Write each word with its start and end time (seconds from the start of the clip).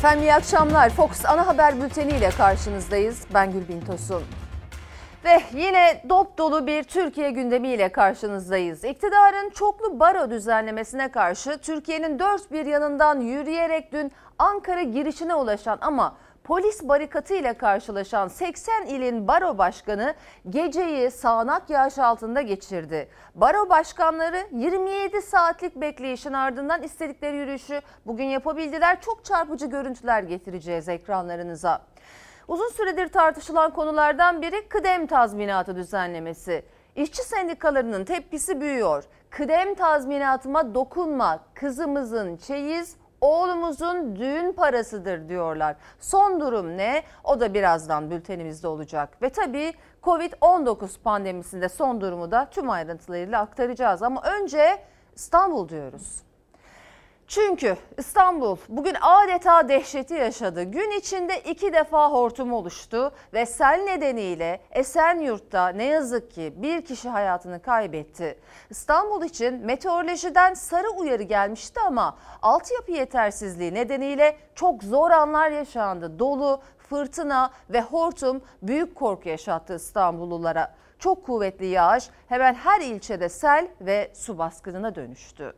Efendim 0.00 0.22
iyi 0.22 0.34
akşamlar. 0.34 0.90
Fox 0.90 1.24
ana 1.24 1.46
haber 1.46 1.80
bülteni 1.82 2.12
ile 2.12 2.30
karşınızdayız. 2.30 3.24
Ben 3.34 3.52
Gülbin 3.52 3.80
Tosun. 3.80 4.22
Ve 5.24 5.42
yine 5.54 6.02
dop 6.08 6.38
dolu 6.38 6.66
bir 6.66 6.82
Türkiye 6.82 7.30
gündemiyle 7.30 7.88
karşınızdayız. 7.88 8.84
İktidarın 8.84 9.50
çoklu 9.50 10.00
baro 10.00 10.30
düzenlemesine 10.30 11.10
karşı 11.10 11.58
Türkiye'nin 11.58 12.18
dört 12.18 12.52
bir 12.52 12.66
yanından 12.66 13.20
yürüyerek 13.20 13.92
dün 13.92 14.12
Ankara 14.38 14.82
girişine 14.82 15.34
ulaşan 15.34 15.78
ama 15.80 16.16
polis 16.44 16.88
barikatı 16.88 17.34
ile 17.34 17.54
karşılaşan 17.54 18.28
80 18.28 18.86
ilin 18.86 19.28
baro 19.28 19.58
başkanı 19.58 20.14
geceyi 20.50 21.10
sağanak 21.10 21.70
yağış 21.70 21.98
altında 21.98 22.40
geçirdi. 22.42 23.08
Baro 23.34 23.68
başkanları 23.68 24.46
27 24.52 25.22
saatlik 25.22 25.76
bekleyişin 25.76 26.32
ardından 26.32 26.82
istedikleri 26.82 27.36
yürüyüşü 27.36 27.80
bugün 28.06 28.24
yapabildiler. 28.24 29.00
Çok 29.00 29.24
çarpıcı 29.24 29.66
görüntüler 29.66 30.22
getireceğiz 30.22 30.88
ekranlarınıza. 30.88 31.82
Uzun 32.48 32.68
süredir 32.68 33.08
tartışılan 33.08 33.70
konulardan 33.70 34.42
biri 34.42 34.68
kıdem 34.68 35.06
tazminatı 35.06 35.76
düzenlemesi. 35.76 36.64
İşçi 36.96 37.22
sendikalarının 37.22 38.04
tepkisi 38.04 38.60
büyüyor. 38.60 39.04
Kıdem 39.30 39.74
tazminatıma 39.74 40.74
dokunma, 40.74 41.40
kızımızın 41.54 42.36
çeyiz, 42.36 42.96
oğlumuzun 43.20 44.16
düğün 44.16 44.52
parasıdır 44.52 45.28
diyorlar. 45.28 45.76
Son 46.00 46.40
durum 46.40 46.76
ne? 46.76 47.02
O 47.24 47.40
da 47.40 47.54
birazdan 47.54 48.10
bültenimizde 48.10 48.68
olacak. 48.68 49.22
Ve 49.22 49.30
tabii 49.30 49.72
Covid-19 50.02 51.02
pandemisinde 51.02 51.68
son 51.68 52.00
durumu 52.00 52.30
da 52.30 52.48
tüm 52.50 52.70
ayrıntılarıyla 52.70 53.40
aktaracağız. 53.40 54.02
Ama 54.02 54.22
önce 54.22 54.82
İstanbul 55.14 55.68
diyoruz. 55.68 56.29
Çünkü 57.30 57.76
İstanbul 57.98 58.56
bugün 58.68 58.96
adeta 59.00 59.68
dehşeti 59.68 60.14
yaşadı. 60.14 60.62
Gün 60.62 60.90
içinde 60.98 61.40
iki 61.40 61.72
defa 61.72 62.10
hortum 62.10 62.52
oluştu 62.52 63.12
ve 63.32 63.46
sel 63.46 63.80
nedeniyle 63.84 64.60
Esenyurt'ta 64.70 65.68
ne 65.68 65.84
yazık 65.84 66.30
ki 66.30 66.54
bir 66.56 66.84
kişi 66.84 67.08
hayatını 67.08 67.62
kaybetti. 67.62 68.38
İstanbul 68.70 69.24
için 69.24 69.54
meteorolojiden 69.66 70.54
sarı 70.54 70.90
uyarı 70.90 71.22
gelmişti 71.22 71.80
ama 71.86 72.18
altyapı 72.42 72.92
yetersizliği 72.92 73.74
nedeniyle 73.74 74.36
çok 74.54 74.82
zor 74.82 75.10
anlar 75.10 75.50
yaşandı. 75.50 76.18
Dolu, 76.18 76.60
fırtına 76.78 77.50
ve 77.70 77.80
hortum 77.80 78.42
büyük 78.62 78.94
korku 78.94 79.28
yaşattı 79.28 79.74
İstanbullulara. 79.74 80.74
Çok 80.98 81.26
kuvvetli 81.26 81.66
yağış 81.66 82.10
hemen 82.28 82.54
her 82.54 82.80
ilçede 82.80 83.28
sel 83.28 83.68
ve 83.80 84.10
su 84.14 84.38
baskınına 84.38 84.94
dönüştü. 84.94 85.54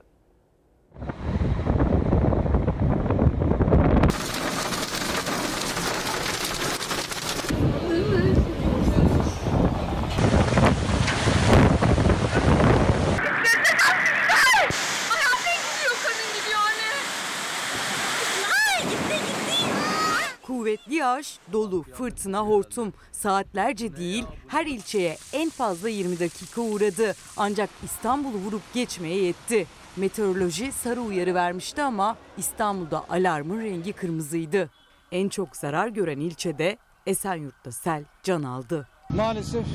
Kuvvetli 20.42 20.94
yağış, 21.22 21.38
dolu, 21.52 21.82
fırtına, 21.82 22.40
hortum 22.40 22.92
saatlerce 23.12 23.96
değil 23.96 24.24
her 24.48 24.66
ilçeye 24.66 25.16
en 25.32 25.50
fazla 25.50 25.88
20 25.88 26.20
dakika 26.20 26.60
uğradı. 26.60 27.14
Ancak 27.36 27.70
İstanbul'u 27.84 28.38
vurup 28.38 28.62
geçmeye 28.74 29.24
yetti. 29.24 29.66
Meteoroloji 29.96 30.72
sarı 30.72 31.00
uyarı 31.00 31.34
vermişti 31.34 31.82
ama 31.82 32.16
İstanbul'da 32.38 33.04
alarmın 33.10 33.60
rengi 33.60 33.92
kırmızıydı. 33.92 34.70
En 35.12 35.28
çok 35.28 35.56
zarar 35.56 35.88
gören 35.88 36.20
ilçede 36.20 36.76
Esenyurt'ta 37.06 37.72
sel 37.72 38.04
can 38.22 38.42
aldı. 38.42 38.88
Maalesef 39.10 39.66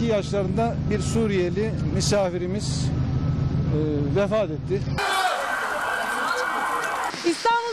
30-32 0.00 0.04
yaşlarında 0.04 0.76
bir 0.90 1.00
Suriyeli 1.00 1.72
misafirimiz 1.94 2.90
e, 3.74 3.78
vefat 4.16 4.50
etti. 4.50 4.80
Bastıran 7.34 7.63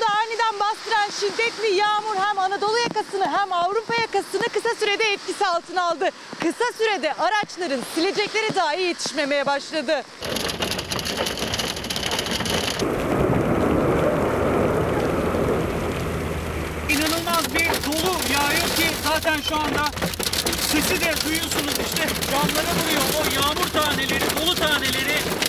şiddetli 1.21 1.75
yağmur 1.75 2.15
hem 2.15 2.39
Anadolu 2.39 2.77
yakasını 2.77 3.37
hem 3.37 3.53
Avrupa 3.53 3.93
yakasını 3.93 4.41
kısa 4.53 4.75
sürede 4.79 5.03
etkisi 5.03 5.47
altına 5.47 5.83
aldı. 5.83 6.09
Kısa 6.39 6.65
sürede 6.77 7.13
araçların 7.13 7.81
silecekleri 7.95 8.55
dahi 8.55 8.81
yetişmemeye 8.81 9.45
başladı. 9.45 10.03
İnanılmaz 16.89 17.55
bir 17.55 17.69
dolu 17.85 18.13
yağıyor 18.33 18.67
ki 18.75 18.87
zaten 19.07 19.41
şu 19.41 19.55
anda 19.55 19.85
sesi 20.71 21.01
de 21.01 21.13
duyuyorsunuz 21.25 21.73
işte 21.85 22.07
camlara 22.31 22.71
vuruyor 22.77 23.01
o 23.19 23.35
yağmur 23.35 23.67
taneleri, 23.67 24.23
dolu 24.41 24.55
taneleri. 24.55 25.40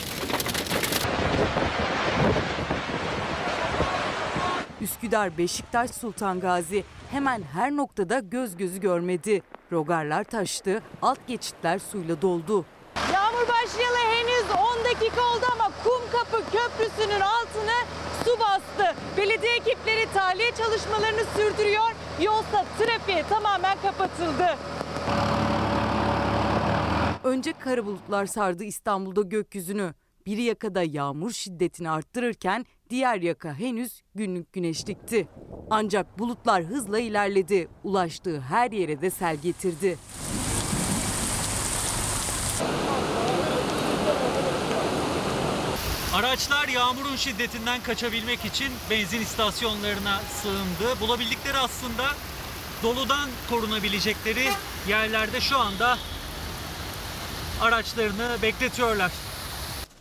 Üsküdar, 4.83 5.39
Beşiktaş, 5.39 5.91
Sultan 5.91 6.41
Gazi 6.41 6.85
hemen 7.11 7.43
her 7.43 7.77
noktada 7.77 8.19
göz 8.19 8.57
gözü 8.57 8.81
görmedi. 8.81 9.43
Rogarlar 9.73 10.25
taştı, 10.25 10.83
alt 11.03 11.27
geçitler 11.27 11.79
suyla 11.79 12.23
doldu. 12.23 12.65
Yağmur 13.15 13.49
başlayalı 13.49 13.97
henüz 13.97 14.51
10 14.79 14.85
dakika 14.85 15.21
oldu 15.21 15.47
ama 15.53 15.71
Kumkapı 15.85 16.43
Köprüsü'nün 16.51 17.21
altını 17.21 17.79
su 18.25 18.41
bastı. 18.41 18.97
Belediye 19.17 19.57
ekipleri 19.57 20.13
tahliye 20.15 20.51
çalışmalarını 20.51 21.25
sürdürüyor. 21.37 21.91
Yolsa 22.23 22.67
trafiğe 22.79 23.23
tamamen 23.23 23.79
kapatıldı. 23.83 24.57
Önce 27.25 27.53
kara 27.53 27.87
bulutlar 27.87 28.27
sardı 28.27 28.65
İstanbul'da 28.65 29.23
gökyüzünü. 29.23 29.95
Bir 30.27 30.39
yakada 30.39 30.83
yağmur 30.83 31.31
şiddetini 31.31 31.91
arttırırken 31.91 32.67
diğer 32.93 33.21
yaka 33.21 33.55
henüz 33.55 34.03
günlük 34.15 34.53
güneşlikti. 34.53 35.29
Ancak 35.71 36.19
bulutlar 36.19 36.65
hızla 36.65 36.99
ilerledi. 36.99 37.69
Ulaştığı 37.85 38.41
her 38.41 38.71
yere 38.71 39.01
de 39.01 39.11
sel 39.11 39.37
getirdi. 39.37 39.99
Araçlar 46.15 46.69
yağmurun 46.69 47.17
şiddetinden 47.17 47.83
kaçabilmek 47.83 48.45
için 48.45 48.69
benzin 48.91 49.21
istasyonlarına 49.21 50.21
sığındı. 50.21 51.01
Bulabildikleri 51.01 51.59
aslında 51.59 52.05
doludan 52.83 53.31
korunabilecekleri 53.51 54.49
yerlerde 54.89 55.41
şu 55.41 55.59
anda 55.59 55.99
araçlarını 57.61 58.37
bekletiyorlar. 58.43 59.13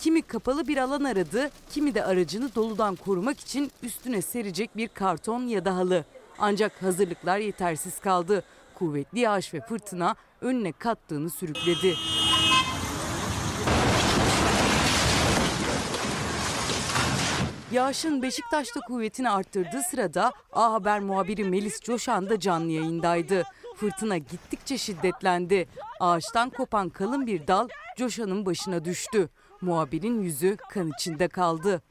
Kimi 0.02 0.22
kapalı 0.22 0.68
bir 0.68 0.78
alan 0.78 1.04
aradı, 1.04 1.50
kimi 1.70 1.96
de 1.96 2.06
aracını 2.06 2.56
doludan 2.56 2.96
korumak 2.96 3.40
için 3.40 3.72
üstüne 3.84 4.22
serecek 4.22 4.78
bir 4.78 4.88
karton 4.88 5.42
ya 5.42 5.66
da 5.66 5.76
halı. 5.76 6.06
Ancak 6.40 6.84
hazırlıklar 6.84 7.38
yetersiz 7.38 8.00
kaldı. 8.00 8.44
Kuvvetli 8.76 9.20
yağış 9.20 9.54
ve 9.54 9.62
fırtına 9.62 10.16
önüne 10.42 10.72
kattığını 10.72 11.30
sürükledi. 11.30 11.96
Yağışın 17.72 18.22
Beşiktaş'ta 18.22 18.80
kuvvetini 18.80 19.30
arttırdığı 19.30 19.82
sırada 19.92 20.34
A 20.54 20.74
Haber 20.74 21.00
muhabiri 21.00 21.44
Melis 21.44 21.82
Coşan 21.82 22.30
da 22.30 22.40
canlı 22.40 22.72
yayındaydı. 22.72 23.44
Fırtına 23.76 24.18
gittikçe 24.18 24.78
şiddetlendi. 24.78 25.68
Ağaçtan 26.00 26.50
kopan 26.50 26.90
kalın 26.90 27.28
bir 27.28 27.48
dal 27.48 27.68
Coşan'ın 27.98 28.46
başına 28.46 28.86
düştü. 28.86 29.30
Muhabirin 29.62 30.22
yüzü 30.22 30.58
kan 30.70 30.92
içinde 30.98 31.28
kaldı. 31.28 31.82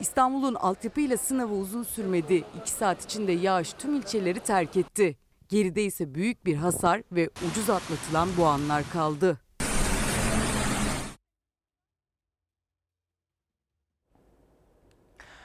İstanbul'un 0.00 0.54
altyapıyla 0.54 1.16
sınavı 1.16 1.54
uzun 1.54 1.82
sürmedi. 1.82 2.44
İki 2.60 2.70
saat 2.70 3.04
içinde 3.04 3.32
yağış 3.32 3.72
tüm 3.72 3.94
ilçeleri 3.94 4.40
terk 4.40 4.76
etti. 4.76 5.16
Geride 5.48 5.84
ise 5.84 6.14
büyük 6.14 6.46
bir 6.46 6.54
hasar 6.54 7.02
ve 7.12 7.30
ucuz 7.50 7.70
atlatılan 7.70 8.28
bu 8.38 8.46
anlar 8.46 8.84
kaldı. 8.92 9.38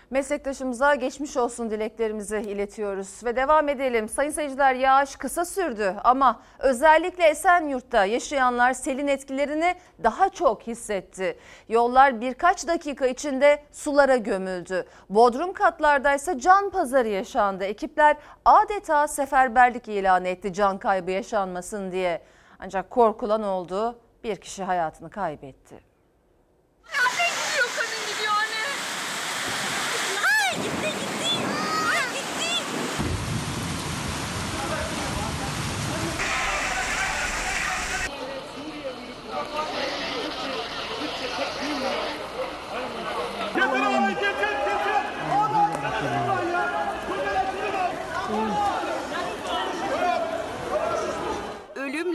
Meslektaşımıza 0.10 0.96
geçmiş 0.96 1.38
olsun 1.38 1.70
dileklerimizi 1.70 2.38
iletiyoruz 2.38 3.24
ve 3.24 3.36
devam 3.36 3.70
edelim. 3.70 4.10
Sayın 4.10 4.32
seyirciler 4.32 4.76
yağış 4.76 5.16
kısa 5.16 5.46
sürdü 5.46 5.96
ama 6.04 6.42
özellikle 6.60 7.24
Esenyurt'ta 7.24 8.06
yaşayanlar 8.06 8.74
selin 8.74 9.08
etkilerini 9.08 9.76
daha 10.04 10.30
çok 10.30 10.62
hissetti. 10.68 11.38
Yollar 11.70 12.22
birkaç 12.22 12.68
dakika 12.68 13.08
içinde 13.08 13.64
sulara 13.72 14.16
gömüldü. 14.16 14.86
Bodrum 15.10 15.54
katlardaysa 15.54 16.40
can 16.40 16.70
pazarı 16.70 17.08
yaşandı. 17.08 17.64
Ekipler 17.64 18.18
adeta 18.46 19.08
seferberlik 19.08 19.88
ilan 19.88 20.26
etti 20.26 20.54
can 20.54 20.78
kaybı 20.78 21.12
yaşanmasın 21.12 21.92
diye. 21.92 22.22
Ancak 22.60 22.90
korkulan 22.90 23.44
oldu. 23.44 24.00
Bir 24.24 24.36
kişi 24.36 24.64
hayatını 24.64 25.10
kaybetti. 25.10 25.80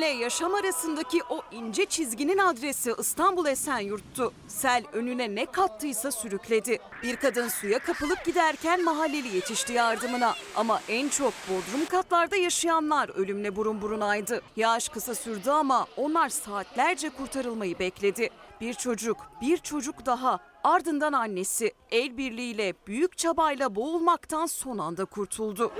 Yaşam 0.06 0.55
arasındaki 0.55 1.23
o 1.31 1.43
ince 1.50 1.85
çizginin 1.85 2.38
adresi 2.38 2.94
İstanbul 2.99 3.47
Esenyurt'tu. 3.47 4.32
Sel 4.49 4.85
önüne 4.93 5.35
ne 5.35 5.47
kattıysa 5.47 6.12
sürükledi. 6.12 6.79
Bir 7.02 7.17
kadın 7.17 7.49
suya 7.49 7.79
kapılıp 7.79 8.25
giderken 8.25 8.85
mahalleli 8.85 9.35
yetişti 9.35 9.73
yardımına. 9.73 10.35
Ama 10.56 10.81
en 10.88 11.08
çok 11.08 11.32
bodrum 11.49 11.87
katlarda 11.87 12.37
yaşayanlar 12.37 13.08
ölümle 13.08 13.56
burun 13.56 13.82
burunaydı. 13.82 14.43
Yağış 14.56 14.88
kısa 14.88 15.14
sürdü 15.14 15.50
ama 15.50 15.87
onlar 15.97 16.29
saatlerce 16.29 17.11
kurtarılmayı 17.11 17.79
bekledi. 17.79 18.31
Bir 18.61 18.75
çocuk, 18.75 19.17
bir 19.41 19.56
çocuk 19.56 20.06
daha, 20.06 20.38
ardından 20.64 21.12
annesi 21.12 21.73
el 21.91 22.17
birliğiyle 22.17 22.75
büyük 22.87 23.19
çabayla 23.19 23.75
boğulmaktan 23.75 24.46
son 24.46 24.79
anda 24.79 25.05
kurtuldu. 25.05 25.73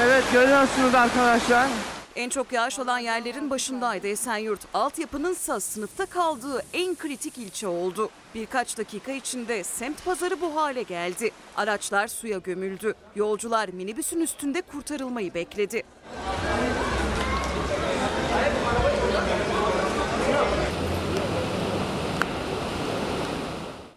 Evet 0.00 0.24
görüyorsunuz 0.32 0.94
arkadaşlar. 0.94 1.68
En 2.16 2.28
çok 2.28 2.52
yağış 2.52 2.78
olan 2.78 2.98
yerlerin 2.98 3.50
başındaydı 3.50 4.06
Esenyurt. 4.06 4.60
Altyapının 4.74 5.32
ise 5.32 5.60
sınıfta 5.60 6.06
kaldığı 6.06 6.62
en 6.72 6.94
kritik 6.94 7.38
ilçe 7.38 7.68
oldu. 7.68 8.10
Birkaç 8.34 8.78
dakika 8.78 9.12
içinde 9.12 9.64
semt 9.64 10.04
pazarı 10.04 10.40
bu 10.40 10.56
hale 10.56 10.82
geldi. 10.82 11.30
Araçlar 11.56 12.08
suya 12.08 12.38
gömüldü. 12.38 12.94
Yolcular 13.16 13.68
minibüsün 13.68 14.20
üstünde 14.20 14.60
kurtarılmayı 14.60 15.34
bekledi. 15.34 15.82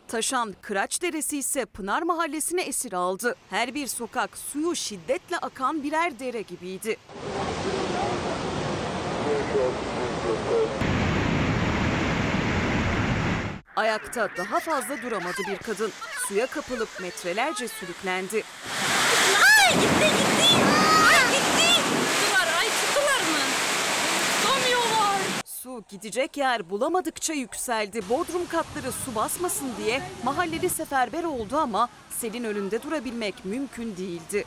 Taşan 0.08 0.56
Kıraç 0.62 1.02
Deresi 1.02 1.38
ise 1.38 1.66
Pınar 1.66 2.02
Mahallesi'ne 2.02 2.62
esir 2.62 2.94
aldı. 2.94 3.36
Her 3.50 3.74
bir 3.74 3.88
sokak 3.88 4.38
suyu 4.38 4.76
şiddetle 4.76 5.38
akan 5.38 5.84
birer 5.84 6.20
dere 6.20 6.42
gibiydi. 6.42 6.98
Ayakta 13.76 14.30
daha 14.38 14.60
fazla 14.60 15.02
duramadı 15.02 15.42
bir 15.48 15.58
kadın. 15.58 15.92
Suya 16.28 16.48
kapılıp 16.48 16.90
metrelerce 17.02 17.68
sürüklendi. 17.68 18.44
Ay 19.68 19.74
gitti 19.74 20.06
gitti. 20.18 20.56
Ay 21.08 21.20
gitti. 21.32 21.82
Tuttular. 22.22 22.48
Ay 22.60 22.68
tuttular 22.68 23.22
mı? 23.32 23.44
Tutamıyorlar. 24.42 25.22
Gidecek 25.90 26.38
yer 26.38 26.70
bulamadıkça 26.70 27.34
yükseldi. 27.34 28.02
Bodrum 28.10 28.48
katları 28.48 28.92
su 28.92 29.16
basmasın 29.16 29.68
diye 29.78 30.02
mahalleli 30.24 30.70
seferber 30.70 31.24
oldu 31.24 31.58
ama 31.58 31.90
selin 32.10 32.44
önünde 32.44 32.84
durabilmek 32.84 33.46
mümkün 33.46 33.98
değildi. 33.98 34.46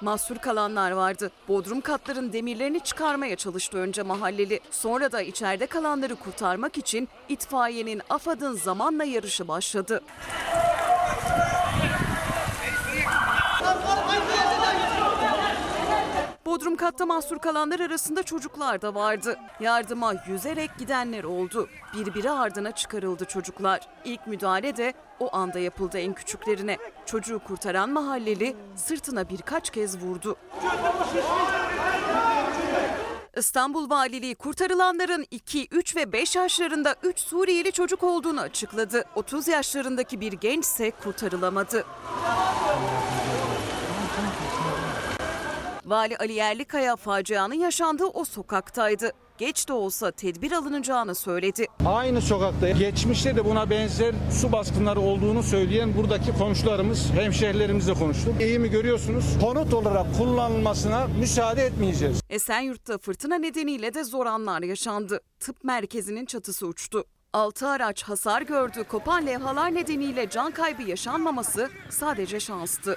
Mahsur 0.00 0.36
kalanlar 0.36 0.90
vardı. 0.90 1.30
Bodrum 1.48 1.80
katların 1.80 2.32
demirlerini 2.32 2.80
çıkarmaya 2.80 3.36
çalıştı 3.36 3.78
önce 3.78 4.02
mahalleli. 4.02 4.60
Sonra 4.70 5.12
da 5.12 5.22
içeride 5.22 5.66
kalanları 5.66 6.16
kurtarmak 6.16 6.78
için 6.78 7.08
itfaiyenin 7.28 8.02
AFAD'ın 8.10 8.54
zamanla 8.54 9.04
yarışı 9.04 9.48
başladı. 9.48 10.02
Bodrum 16.46 16.67
katta 16.78 17.06
mahsur 17.06 17.38
kalanlar 17.38 17.80
arasında 17.80 18.22
çocuklar 18.22 18.82
da 18.82 18.94
vardı. 18.94 19.38
Yardıma 19.60 20.14
yüzerek 20.28 20.70
gidenler 20.78 21.24
oldu. 21.24 21.68
Birbiri 21.94 22.30
ardına 22.30 22.72
çıkarıldı 22.72 23.24
çocuklar. 23.24 23.80
İlk 24.04 24.26
müdahale 24.26 24.76
de 24.76 24.92
o 25.20 25.36
anda 25.36 25.58
yapıldı 25.58 25.98
en 25.98 26.12
küçüklerine. 26.12 26.78
Çocuğu 27.06 27.38
kurtaran 27.38 27.90
mahalleli 27.90 28.56
sırtına 28.76 29.28
birkaç 29.28 29.70
kez 29.70 29.98
vurdu. 29.98 30.36
İstanbul 33.36 33.90
Valiliği 33.90 34.34
kurtarılanların 34.34 35.26
2, 35.30 35.68
3 35.70 35.96
ve 35.96 36.12
5 36.12 36.36
yaşlarında 36.36 36.94
3 37.02 37.18
Suriyeli 37.18 37.72
çocuk 37.72 38.02
olduğunu 38.02 38.40
açıkladı. 38.40 39.04
30 39.14 39.48
yaşlarındaki 39.48 40.20
bir 40.20 40.32
genç 40.32 40.64
ise 40.64 40.90
kurtarılamadı. 40.90 41.84
Vali 45.88 46.16
Ali 46.16 46.32
Yerlikaya 46.32 46.96
facianın 46.96 47.54
yaşandığı 47.54 48.04
o 48.06 48.24
sokaktaydı. 48.24 49.12
Geç 49.38 49.68
de 49.68 49.72
olsa 49.72 50.10
tedbir 50.10 50.52
alınacağını 50.52 51.14
söyledi. 51.14 51.66
Aynı 51.86 52.20
sokakta 52.20 52.70
geçmişte 52.70 53.36
de 53.36 53.44
buna 53.44 53.70
benzer 53.70 54.14
su 54.40 54.52
baskınları 54.52 55.00
olduğunu 55.00 55.42
söyleyen 55.42 55.96
buradaki 55.96 56.32
komşularımız, 56.38 57.10
hemşehrilerimizle 57.10 57.94
konuştuk. 57.94 58.34
Eğimi 58.40 58.70
görüyorsunuz. 58.70 59.24
Konut 59.40 59.74
olarak 59.74 60.06
kullanılmasına 60.18 61.06
müsaade 61.06 61.62
etmeyeceğiz. 61.62 62.20
Esenyurt'ta 62.30 62.98
fırtına 62.98 63.38
nedeniyle 63.38 63.94
de 63.94 64.04
zor 64.04 64.26
anlar 64.26 64.62
yaşandı. 64.62 65.20
Tıp 65.40 65.64
merkezinin 65.64 66.26
çatısı 66.26 66.66
uçtu. 66.66 67.04
Altı 67.32 67.68
araç 67.68 68.02
hasar 68.02 68.42
gördü. 68.42 68.84
Kopan 68.88 69.26
levhalar 69.26 69.74
nedeniyle 69.74 70.30
can 70.30 70.50
kaybı 70.50 70.82
yaşanmaması 70.82 71.70
sadece 71.90 72.40
şanstı. 72.40 72.96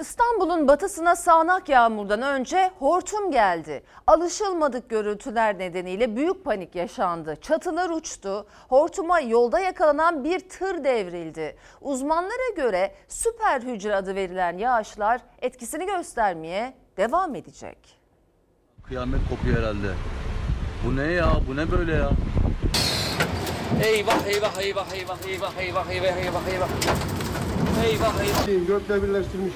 İstanbul'un 0.00 0.68
batısına 0.68 1.16
sağanak 1.16 1.68
yağmurdan 1.68 2.22
önce 2.22 2.70
hortum 2.78 3.30
geldi. 3.30 3.82
Alışılmadık 4.06 4.90
görüntüler 4.90 5.58
nedeniyle 5.58 6.16
büyük 6.16 6.44
panik 6.44 6.74
yaşandı. 6.74 7.36
Çatılar 7.40 7.90
uçtu. 7.90 8.46
Hortuma 8.68 9.20
yolda 9.20 9.60
yakalanan 9.60 10.24
bir 10.24 10.40
tır 10.48 10.84
devrildi. 10.84 11.56
Uzmanlara 11.80 12.54
göre 12.56 12.94
süper 13.08 13.60
hücre 13.60 13.94
adı 13.96 14.14
verilen 14.14 14.58
yağışlar 14.58 15.20
etkisini 15.42 15.86
göstermeye 15.86 16.74
devam 16.96 17.34
edecek. 17.34 17.78
Kıyamet 18.82 19.20
kopuyor 19.30 19.56
herhalde. 19.56 19.88
Bu 20.86 20.96
ne 20.96 21.12
ya? 21.12 21.32
Bu 21.48 21.56
ne 21.56 21.70
böyle 21.70 21.92
ya? 21.92 22.10
Eyvah 23.84 24.26
eyvah 24.26 24.58
eyvah 24.60 24.92
eyvah 24.92 25.18
eyvah 25.28 25.52
eyvah 25.58 25.90
eyvah 25.90 26.16
eyvah 26.16 26.48
eyvah. 26.48 26.68
Eyvah 27.84 28.20
eyvah. 28.20 28.66
Gökle 28.66 29.02
birleştirmiş. 29.02 29.52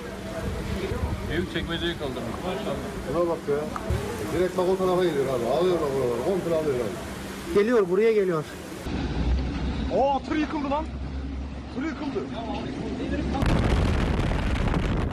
Büyük 1.33 1.53
çekmeceyi 1.53 1.99
kaldırmış. 1.99 2.35
Buna 3.15 3.29
bak 3.29 3.39
ya. 3.51 3.57
Direkt 4.35 4.59
bak 4.59 4.69
o 4.69 4.77
tarafa 4.77 5.05
geliyor 5.05 5.25
abi. 5.27 5.47
Alıyor 5.59 5.77
bak 5.81 5.89
buraları. 5.97 6.25
Komple 6.25 6.57
alıyor 6.57 6.75
abi. 6.75 7.55
Geliyor 7.55 7.89
buraya 7.89 8.12
geliyor. 8.12 8.45
Oo 9.97 10.23
tır 10.29 10.37
yıkıldı 10.37 10.71
lan. 10.71 10.85
Tır 11.75 11.83
yıkıldı. 11.83 12.25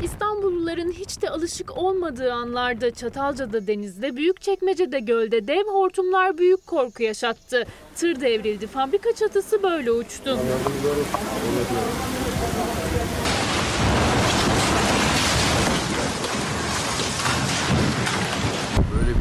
İstanbulluların 0.04 0.92
hiç 0.92 1.22
de 1.22 1.30
alışık 1.30 1.78
olmadığı 1.78 2.34
anlarda 2.34 2.92
Çatalca'da 2.92 3.68
denizde, 3.68 4.16
Büyükçekmece'de 4.16 5.00
gölde 5.00 5.48
dev 5.48 5.64
hortumlar 5.68 6.38
büyük 6.38 6.68
korku 6.68 7.04
yaşattı. 7.04 7.66
Tır 7.96 8.22
devrildi, 8.22 8.68
fabrika 8.68 9.16
çatısı 9.16 9.64
böyle 9.64 9.92
uçtu. 9.92 10.38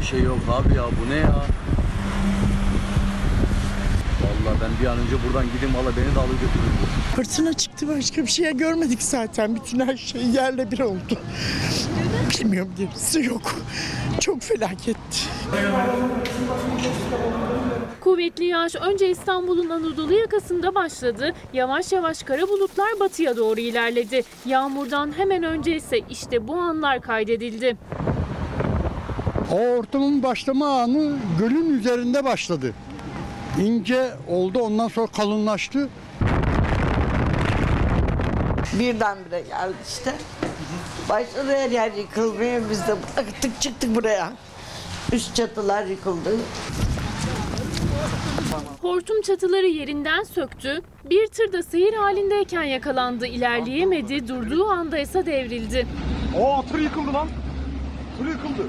Şey 0.09 0.23
yok 0.23 0.37
abi 0.51 0.75
ya. 0.75 0.83
Bu 0.83 1.09
ne 1.09 1.15
ya? 1.15 1.45
Vallahi 4.21 4.57
ben 4.61 4.71
bir 4.81 4.85
an 4.87 4.97
önce 4.97 5.15
buradan 5.27 5.45
gideyim 5.53 5.75
valla 5.75 5.97
beni 5.97 6.15
de 6.15 6.19
alır 6.19 6.33
götürür 6.33 6.71
bu. 6.81 7.15
Fırtına 7.15 7.53
çıktı 7.53 7.87
başka 7.87 8.21
bir 8.21 8.27
şey 8.31 8.57
görmedik 8.57 9.01
zaten. 9.03 9.55
Bütün 9.55 9.79
her 9.79 9.97
şey 9.97 10.21
yerle 10.21 10.71
bir 10.71 10.79
oldu. 10.79 11.17
Bilmiyorum 12.39 12.71
gerisi 12.77 13.25
yok. 13.25 13.55
Çok 14.19 14.41
felaketti. 14.41 15.19
Kuvvetli 18.01 18.45
yağış 18.45 18.75
önce 18.75 19.09
İstanbul'un 19.09 19.69
Anadolu 19.69 20.13
yakasında 20.13 20.75
başladı. 20.75 21.33
Yavaş 21.53 21.91
yavaş 21.91 22.23
kara 22.23 22.47
bulutlar 22.47 22.99
batıya 22.99 23.37
doğru 23.37 23.59
ilerledi. 23.59 24.23
Yağmurdan 24.45 25.11
hemen 25.17 25.43
önce 25.43 25.75
ise 25.75 25.99
işte 26.09 26.47
bu 26.47 26.55
anlar 26.55 27.01
kaydedildi. 27.01 27.77
O 29.51 29.55
hortumun 29.77 30.23
başlama 30.23 30.81
anı 30.81 31.15
gölün 31.39 31.79
üzerinde 31.79 32.23
başladı. 32.25 32.73
İnce 33.61 34.09
oldu 34.27 34.59
ondan 34.59 34.87
sonra 34.87 35.07
kalınlaştı. 35.07 35.89
Birdenbire 38.79 39.39
geldi 39.41 39.73
işte. 39.87 40.13
Başladı 41.09 41.51
her 41.55 41.69
yer 41.71 41.91
yıkılmaya. 41.91 42.69
Biz 42.69 42.87
de 42.87 42.95
bıraktık 43.15 43.61
çıktık 43.61 43.95
buraya. 43.95 44.33
Üst 45.13 45.35
çatılar 45.35 45.85
yıkıldı. 45.85 46.35
Hortum 48.81 49.21
çatıları 49.21 49.67
yerinden 49.67 50.23
söktü. 50.23 50.81
Bir 51.09 51.27
tır 51.27 51.53
da 51.53 51.63
seyir 51.63 51.93
halindeyken 51.93 52.63
yakalandı. 52.63 53.25
İlerleyemedi. 53.27 54.27
Durduğu 54.27 54.65
anda 54.65 54.97
ise 54.99 55.25
devrildi. 55.25 55.87
Oo 56.39 56.65
tır 56.71 56.79
yıkıldı 56.79 57.13
lan. 57.13 57.27
Tır 58.17 58.25
yıkıldı. 58.27 58.67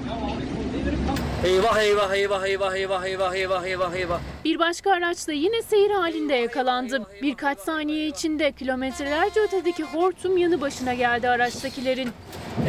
Eyvah 1.44 1.78
eyvah 1.78 2.14
eyvah 2.14 2.46
eyvah 2.46 2.74
eyvah 2.74 3.04
eyvah 3.04 3.34
eyvah 3.34 3.64
eyvah 3.64 3.94
eyvah. 3.94 4.20
Bir 4.44 4.58
başka 4.58 4.92
araç 4.92 5.28
da 5.28 5.32
yine 5.32 5.62
seyir 5.62 5.90
halinde 5.90 6.34
yakalandı. 6.34 7.06
Birkaç 7.22 7.58
saniye 7.58 8.06
içinde 8.06 8.52
kilometrelerce 8.52 9.40
ötedeki 9.40 9.84
hortum 9.84 10.36
yanı 10.36 10.60
başına 10.60 10.94
geldi 10.94 11.28
araçtakilerin. 11.28 12.10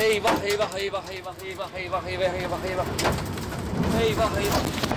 Eyvah 0.01 0.43
eyvah 0.43 0.75
eyvah 0.79 1.03
eyvah 1.11 1.33
eyvah 1.45 1.69
eyvah 1.75 2.07
eyvah 2.07 2.33
eyvah 2.33 2.65
eyvah. 2.69 2.85
Eyvah 4.03 4.37
eyvah. 4.37 4.90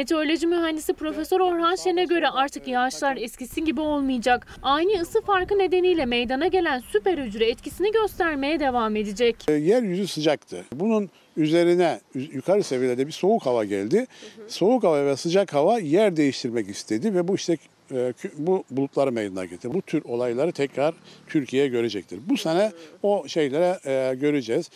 Meteoroloji 0.00 0.46
mühendisi 0.46 0.92
Profesör 0.92 1.40
Orhan 1.40 1.74
Şen'e 1.74 2.04
göre 2.04 2.28
artık 2.28 2.68
yağışlar 2.68 3.16
eskisi 3.16 3.64
gibi 3.64 3.80
olmayacak. 3.80 4.46
Aynı 4.62 5.00
ısı 5.00 5.20
farkı 5.20 5.58
nedeniyle 5.58 6.06
meydana 6.06 6.46
gelen 6.46 6.78
süper 6.78 7.18
hücre 7.18 7.48
etkisini 7.48 7.92
göstermeye 7.92 8.60
devam 8.60 8.96
edecek. 8.96 9.36
Yeryüzü 9.48 10.06
sıcaktı. 10.06 10.64
Bunun 10.72 11.10
üzerine 11.36 12.00
yukarı 12.14 12.62
seviyede 12.62 13.06
bir 13.06 13.12
soğuk 13.12 13.46
hava 13.46 13.64
geldi. 13.64 14.06
Soğuk 14.48 14.84
hava 14.84 15.06
ve 15.06 15.16
sıcak 15.16 15.54
hava 15.54 15.78
yer 15.78 16.16
değiştirmek 16.16 16.68
istedi 16.68 17.14
ve 17.14 17.28
bu 17.28 17.34
işte 17.34 17.56
e, 17.92 18.12
bu 18.38 18.64
bulutları 18.70 19.12
meydana 19.12 19.44
getirdi. 19.44 19.74
Bu 19.74 19.82
tür 19.82 20.02
olayları 20.04 20.52
tekrar 20.52 20.94
Türkiye 21.28 21.68
görecektir. 21.68 22.20
Bu 22.28 22.36
sene 22.36 22.72
o 23.02 23.24
şeylere 23.28 23.78
e, 23.86 24.14
göreceğiz. 24.14 24.70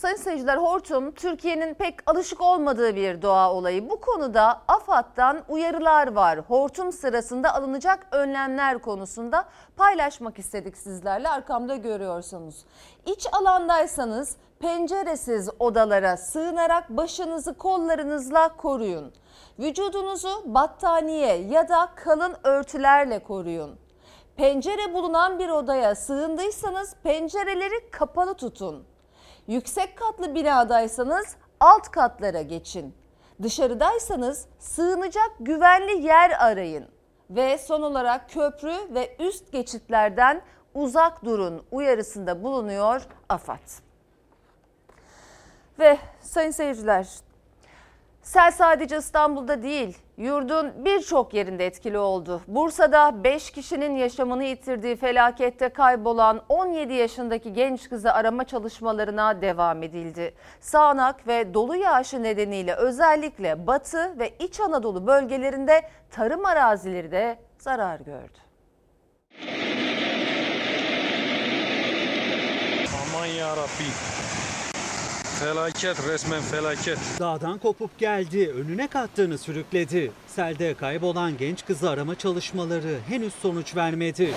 Sayın 0.00 0.16
seyirciler 0.16 0.56
hortum 0.56 1.10
Türkiye'nin 1.10 1.74
pek 1.74 2.10
alışık 2.10 2.40
olmadığı 2.40 2.96
bir 2.96 3.22
doğa 3.22 3.52
olayı. 3.52 3.90
Bu 3.90 4.00
konuda 4.00 4.62
AFAD'dan 4.68 5.42
uyarılar 5.48 6.12
var. 6.12 6.38
Hortum 6.38 6.92
sırasında 6.92 7.54
alınacak 7.54 8.06
önlemler 8.12 8.78
konusunda 8.78 9.44
paylaşmak 9.76 10.38
istedik 10.38 10.76
sizlerle. 10.76 11.28
Arkamda 11.28 11.76
görüyorsunuz. 11.76 12.64
İç 13.06 13.26
alandaysanız 13.32 14.36
penceresiz 14.60 15.50
odalara 15.58 16.16
sığınarak 16.16 16.90
başınızı 16.90 17.54
kollarınızla 17.54 18.56
koruyun. 18.56 19.12
Vücudunuzu 19.58 20.42
battaniye 20.44 21.36
ya 21.36 21.68
da 21.68 21.88
kalın 21.96 22.36
örtülerle 22.44 23.18
koruyun. 23.18 23.78
Pencere 24.36 24.94
bulunan 24.94 25.38
bir 25.38 25.48
odaya 25.48 25.94
sığındıysanız 25.94 26.94
pencereleri 27.02 27.90
kapalı 27.90 28.34
tutun. 28.34 28.89
Yüksek 29.50 29.96
katlı 29.96 30.34
binadaysanız 30.34 31.36
alt 31.60 31.90
katlara 31.90 32.42
geçin. 32.42 32.94
Dışarıdaysanız 33.42 34.46
sığınacak 34.58 35.30
güvenli 35.40 36.06
yer 36.06 36.30
arayın. 36.30 36.86
Ve 37.30 37.58
son 37.58 37.82
olarak 37.82 38.30
köprü 38.30 38.74
ve 38.94 39.16
üst 39.18 39.52
geçitlerden 39.52 40.42
uzak 40.74 41.24
durun 41.24 41.62
uyarısında 41.70 42.42
bulunuyor 42.42 43.02
AFAD. 43.28 43.68
Ve 45.78 45.98
sayın 46.20 46.50
seyirciler 46.50 47.08
Sel 48.22 48.50
sadece 48.50 48.98
İstanbul'da 48.98 49.62
değil, 49.62 49.98
yurdun 50.16 50.84
birçok 50.84 51.34
yerinde 51.34 51.66
etkili 51.66 51.98
oldu. 51.98 52.40
Bursa'da 52.46 53.24
5 53.24 53.50
kişinin 53.50 53.96
yaşamını 53.96 54.44
yitirdiği 54.44 54.96
felakette 54.96 55.68
kaybolan 55.68 56.42
17 56.48 56.92
yaşındaki 56.92 57.52
genç 57.52 57.88
kızı 57.88 58.12
arama 58.12 58.44
çalışmalarına 58.44 59.42
devam 59.42 59.82
edildi. 59.82 60.34
Sağanak 60.60 61.26
ve 61.26 61.54
dolu 61.54 61.76
yağışı 61.76 62.22
nedeniyle 62.22 62.74
özellikle 62.74 63.66
Batı 63.66 64.18
ve 64.18 64.28
İç 64.38 64.60
Anadolu 64.60 65.06
bölgelerinde 65.06 65.82
tarım 66.10 66.46
arazileri 66.46 67.12
de 67.12 67.38
zarar 67.58 68.00
gördü. 68.00 68.38
Aman 73.14 73.26
ya. 73.26 73.54
Felaket 75.40 76.08
resmen 76.08 76.42
felaket. 76.42 76.98
Dağdan 77.18 77.58
kopup 77.58 77.98
geldi, 77.98 78.52
önüne 78.56 78.86
kattığını 78.86 79.38
sürükledi. 79.38 80.12
Selde 80.26 80.74
kaybolan 80.74 81.36
genç 81.36 81.64
kızı 81.64 81.90
arama 81.90 82.14
çalışmaları 82.14 82.98
henüz 83.08 83.32
sonuç 83.34 83.76
vermedi. 83.76 84.34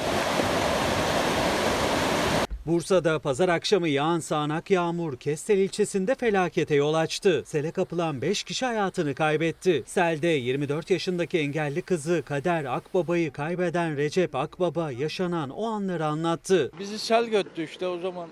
Bursa'da 2.65 3.19
pazar 3.19 3.49
akşamı 3.49 3.89
yağan 3.89 4.19
sağanak 4.19 4.71
yağmur 4.71 5.17
Kestel 5.17 5.57
ilçesinde 5.57 6.15
felakete 6.15 6.75
yol 6.75 6.93
açtı. 6.93 7.43
Sele 7.45 7.71
kapılan 7.71 8.21
5 8.21 8.43
kişi 8.43 8.65
hayatını 8.65 9.15
kaybetti. 9.15 9.83
Selde 9.85 10.27
24 10.27 10.89
yaşındaki 10.89 11.39
engelli 11.39 11.81
kızı 11.81 12.23
Kader 12.25 12.65
Akbaba'yı 12.65 13.31
kaybeden 13.31 13.97
Recep 13.97 14.35
Akbaba 14.35 14.91
yaşanan 14.91 15.49
o 15.49 15.65
anları 15.65 16.05
anlattı. 16.05 16.71
Bizi 16.79 16.99
sel 16.99 17.25
götürdü 17.25 17.63
işte 17.63 17.87
o 17.87 17.99
zaman. 17.99 18.29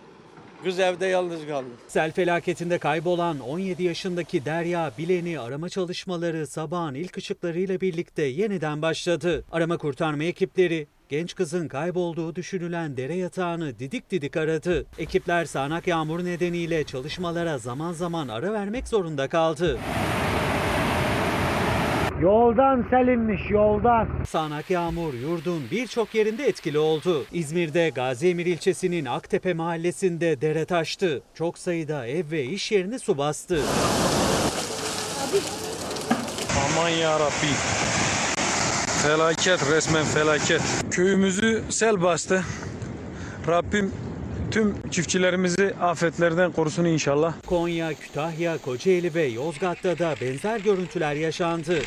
Kız 0.64 0.80
evde 0.80 1.06
yalnız 1.06 1.48
kaldı. 1.48 1.66
Sel 1.88 2.12
felaketinde 2.12 2.78
kaybolan 2.78 3.40
17 3.40 3.84
yaşındaki 3.84 4.46
Derya 4.46 4.92
Bilen'i 4.98 5.40
arama 5.40 5.70
çalışmaları 5.70 6.48
sabahın 6.48 6.94
ilk 6.94 7.18
ışıklarıyla 7.18 7.82
birlikte 7.82 8.24
yeniden 8.24 8.82
başladı. 8.82 9.44
Arama 9.52 9.78
kurtarma 9.78 10.24
ekipleri 10.24 10.88
genç 11.10 11.36
kızın 11.36 11.68
kaybolduğu 11.68 12.36
düşünülen 12.36 12.98
dere 12.98 13.16
yatağını 13.16 13.80
didik 13.80 14.12
didik 14.12 14.38
aradı. 14.38 14.86
Ekipler 14.98 15.46
sağanak 15.46 15.88
yağmur 15.88 16.26
nedeniyle 16.26 16.84
çalışmalara 16.84 17.58
zaman 17.58 17.94
zaman 17.94 18.28
ara 18.28 18.54
vermek 18.54 18.88
zorunda 18.88 19.28
kaldı. 19.28 19.80
Yoldan 22.22 22.86
selinmiş 22.90 23.42
yoldan. 23.50 24.08
Sağanak 24.28 24.70
yağmur 24.70 25.14
yurdun 25.14 25.64
birçok 25.72 26.16
yerinde 26.16 26.48
etkili 26.48 26.80
oldu. 26.80 27.26
İzmir'de 27.34 27.90
Gaziemir 27.90 28.46
ilçesinin 28.46 29.06
Aktepe 29.06 29.54
mahallesinde 29.54 30.42
dere 30.42 30.66
taştı. 30.66 31.22
Çok 31.36 31.58
sayıda 31.58 32.08
ev 32.08 32.32
ve 32.32 32.44
iş 32.44 32.72
yerini 32.72 33.00
su 33.00 33.18
bastı. 33.18 33.62
Aman 36.66 36.90
ya 36.90 37.20
Rabbi. 37.20 37.54
Felaket 39.04 39.72
resmen 39.72 40.06
felaket. 40.06 40.62
Köyümüzü 40.92 41.62
sel 41.70 42.02
bastı. 42.02 42.44
Rabbim 43.48 43.92
tüm 44.52 44.90
çiftçilerimizi 44.90 45.76
afetlerden 45.82 46.52
korusun 46.52 46.86
inşallah. 46.86 47.34
Konya, 47.46 47.94
Kütahya, 47.94 48.58
Kocaeli 48.58 49.16
ve 49.16 49.24
Yozgat'ta 49.24 50.00
da 50.00 50.16
benzer 50.22 50.60
görüntüler 50.60 51.16
yaşandı. 51.16 51.80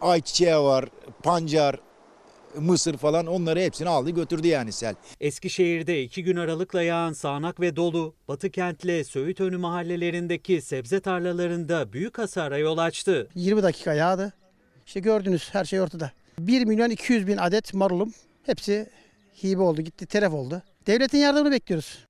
Ayçiçeği 0.00 0.56
var, 0.56 0.84
pancar, 1.22 1.76
mısır 2.58 2.96
falan 2.96 3.26
onları 3.26 3.60
hepsini 3.60 3.88
aldı 3.88 4.10
götürdü 4.10 4.46
yani 4.46 4.72
sel. 4.72 4.94
Eskişehir'de 5.20 6.02
iki 6.02 6.24
gün 6.24 6.36
aralıkla 6.36 6.82
yağan 6.82 7.12
sağanak 7.12 7.60
ve 7.60 7.76
dolu, 7.76 8.14
Batı 8.28 8.50
Kent'le 8.50 9.06
Söğütönü 9.06 9.56
mahallelerindeki 9.56 10.62
sebze 10.62 11.00
tarlalarında 11.00 11.92
büyük 11.92 12.18
hasara 12.18 12.58
yol 12.58 12.78
açtı. 12.78 13.28
20 13.34 13.62
dakika 13.62 13.94
yağdı. 13.94 14.32
İşte 14.86 15.00
gördünüz 15.00 15.48
her 15.52 15.64
şey 15.64 15.80
ortada. 15.80 16.12
1 16.38 16.64
milyon 16.64 16.90
200 16.90 17.26
bin 17.26 17.36
adet 17.36 17.74
marulum 17.74 18.12
hepsi 18.46 18.90
hibe 19.42 19.62
oldu 19.62 19.82
gitti 19.82 20.06
telef 20.06 20.32
oldu. 20.32 20.62
Devletin 20.86 21.18
yardımını 21.18 21.52
bekliyoruz. 21.52 22.06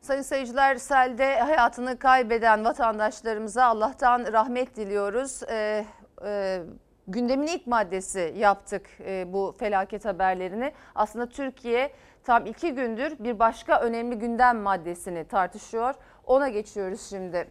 Sayın 0.00 0.22
seyirciler 0.22 0.76
selde 0.76 1.40
hayatını 1.40 1.98
kaybeden 1.98 2.64
vatandaşlarımıza 2.64 3.64
Allah'tan 3.64 4.32
rahmet 4.32 4.76
diliyoruz. 4.76 5.42
Ee, 5.50 5.86
e, 6.24 6.62
gündemin 7.08 7.46
ilk 7.46 7.66
maddesi 7.66 8.34
yaptık 8.36 8.86
e, 9.00 9.32
bu 9.32 9.56
felaket 9.58 10.04
haberlerini. 10.04 10.72
Aslında 10.94 11.28
Türkiye 11.28 11.92
tam 12.24 12.46
iki 12.46 12.74
gündür 12.74 13.18
bir 13.18 13.38
başka 13.38 13.80
önemli 13.80 14.18
gündem 14.18 14.58
maddesini 14.60 15.24
tartışıyor. 15.24 15.94
Ona 16.24 16.48
geçiyoruz 16.48 17.00
şimdi. 17.10 17.48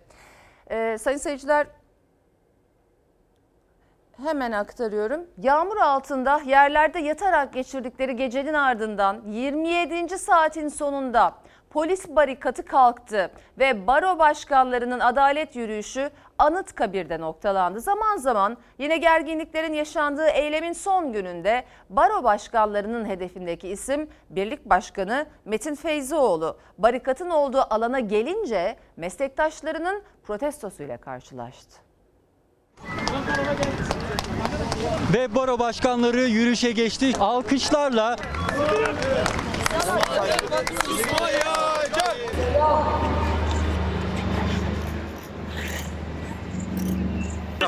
Ee, 0.72 0.98
sayın 1.00 1.18
seyirciler 1.18 1.68
Hemen 4.24 4.52
aktarıyorum. 4.52 5.28
Yağmur 5.38 5.78
altında 5.78 6.42
yerlerde 6.46 7.00
yatarak 7.00 7.54
geçirdikleri 7.54 8.16
gecenin 8.16 8.54
ardından 8.54 9.22
27. 9.28 10.20
saatin 10.20 10.68
sonunda 10.68 11.34
polis 11.70 12.10
barikatı 12.10 12.66
kalktı 12.66 13.32
ve 13.60 13.88
baro 13.88 14.20
başkanlarının 14.20 15.00
adalet 15.00 15.56
yürüyüşü 15.56 16.10
Anıtkabir'de 16.38 17.20
noktalandı. 17.20 17.80
Zaman 17.80 18.18
zaman 18.18 18.58
yine 18.78 18.98
gerginliklerin 18.98 19.74
yaşandığı 19.74 20.28
eylemin 20.28 20.74
son 20.74 21.14
gününde 21.14 21.64
baro 21.90 22.24
başkanlarının 22.24 23.06
hedefindeki 23.06 23.68
isim 23.68 24.10
Birlik 24.30 24.66
Başkanı 24.66 25.26
Metin 25.46 25.76
Feyzioğlu. 25.76 26.58
Barikatın 26.78 27.30
olduğu 27.30 27.62
alana 27.70 28.00
gelince 28.00 28.76
meslektaşlarının 28.98 30.04
protestosuyla 30.24 30.98
karşılaştı. 30.98 31.86
Ve 35.14 35.36
baro 35.36 35.60
başkanları 35.60 36.22
yürüyüşe 36.22 36.72
geçti. 36.72 37.14
Alkışlarla 37.20 38.16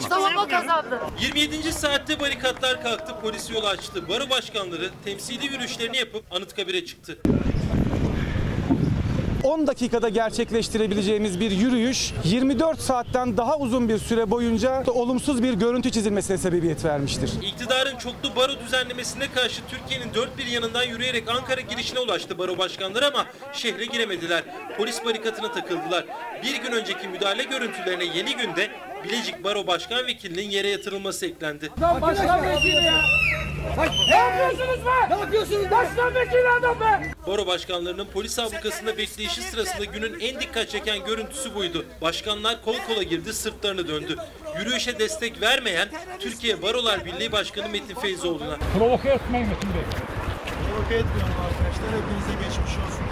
Savunma 0.09 0.47
kazandı. 0.47 0.99
27. 1.21 1.73
saatte 1.73 2.19
barikatlar 2.19 2.83
kalktı, 2.83 3.15
polis 3.21 3.51
yol 3.51 3.63
açtı. 3.65 4.09
Baro 4.09 4.29
başkanları 4.29 4.89
temsili 5.05 5.45
yürüyüşlerini 5.45 5.97
yapıp 5.97 6.35
Anıtkabir'e 6.35 6.85
çıktı. 6.85 7.17
10 9.47 9.67
dakikada 9.67 10.09
gerçekleştirebileceğimiz 10.09 11.39
bir 11.39 11.51
yürüyüş 11.51 12.13
24 12.23 12.79
saatten 12.79 13.37
daha 13.37 13.57
uzun 13.57 13.89
bir 13.89 13.97
süre 13.97 14.31
boyunca 14.31 14.83
olumsuz 14.87 15.43
bir 15.43 15.53
görüntü 15.53 15.91
çizilmesine 15.91 16.37
sebebiyet 16.37 16.85
vermiştir. 16.85 17.31
İktidarın 17.41 17.97
çoklu 17.97 18.35
baro 18.35 18.51
düzenlemesine 18.65 19.31
karşı 19.35 19.61
Türkiye'nin 19.69 20.13
dört 20.13 20.37
bir 20.37 20.45
yanından 20.45 20.83
yürüyerek 20.83 21.29
Ankara 21.29 21.61
girişine 21.61 21.99
ulaştı 21.99 22.37
baro 22.37 22.57
başkanları 22.57 23.07
ama 23.07 23.25
şehre 23.53 23.85
giremediler. 23.85 24.43
Polis 24.77 25.05
barikatına 25.05 25.51
takıldılar. 25.51 26.05
Bir 26.43 26.55
gün 26.55 26.71
önceki 26.71 27.07
müdahale 27.07 27.43
görüntülerine 27.43 28.05
yeni 28.17 28.35
günde 28.35 28.69
Bilecik 29.03 29.43
Baro 29.43 29.67
Başkan 29.67 30.07
Vekilinin 30.07 30.49
yere 30.49 30.67
yatırılması 30.69 31.25
eklendi. 31.25 31.69
Başkan 32.01 32.43
vekili 32.49 32.75
ya. 32.85 33.01
Ne 34.09 34.15
yapıyorsunuz 34.15 34.85
be? 34.85 35.15
Ne 35.15 35.19
yapıyorsunuz? 35.19 35.71
Başkan 35.71 36.15
vekili 36.15 36.49
adam 36.59 36.79
be. 36.79 37.11
Baro 37.27 37.47
başkanlarının 37.47 38.05
polis 38.13 38.39
ablukasında 38.39 38.97
bekleyişi 38.97 39.41
sırasında 39.41 39.85
günün 39.85 40.19
en 40.19 40.41
dikkat 40.41 40.69
çeken 40.69 41.05
görüntüsü 41.05 41.55
buydu. 41.55 41.85
Başkanlar 42.01 42.61
kol 42.65 42.75
kola 42.87 43.03
girdi, 43.03 43.33
sırtlarını 43.33 43.87
döndü. 43.87 44.15
Yürüyüşe 44.59 44.99
destek 44.99 45.41
vermeyen 45.41 45.87
Türkiye 46.19 46.61
Barolar 46.61 47.05
Birliği 47.05 47.31
Başkanı 47.31 47.69
Metin 47.69 47.95
Feyzoğlu'na. 47.95 48.57
Provoke 48.77 49.09
etmeyin 49.09 49.47
Metin 49.47 49.69
Bey. 49.69 49.81
Provoke 50.71 50.95
etmiyorum 50.95 51.35
arkadaşlar. 51.47 51.87
Hepinize 51.87 52.33
geçmiş 52.43 52.77
olsun. 52.77 53.05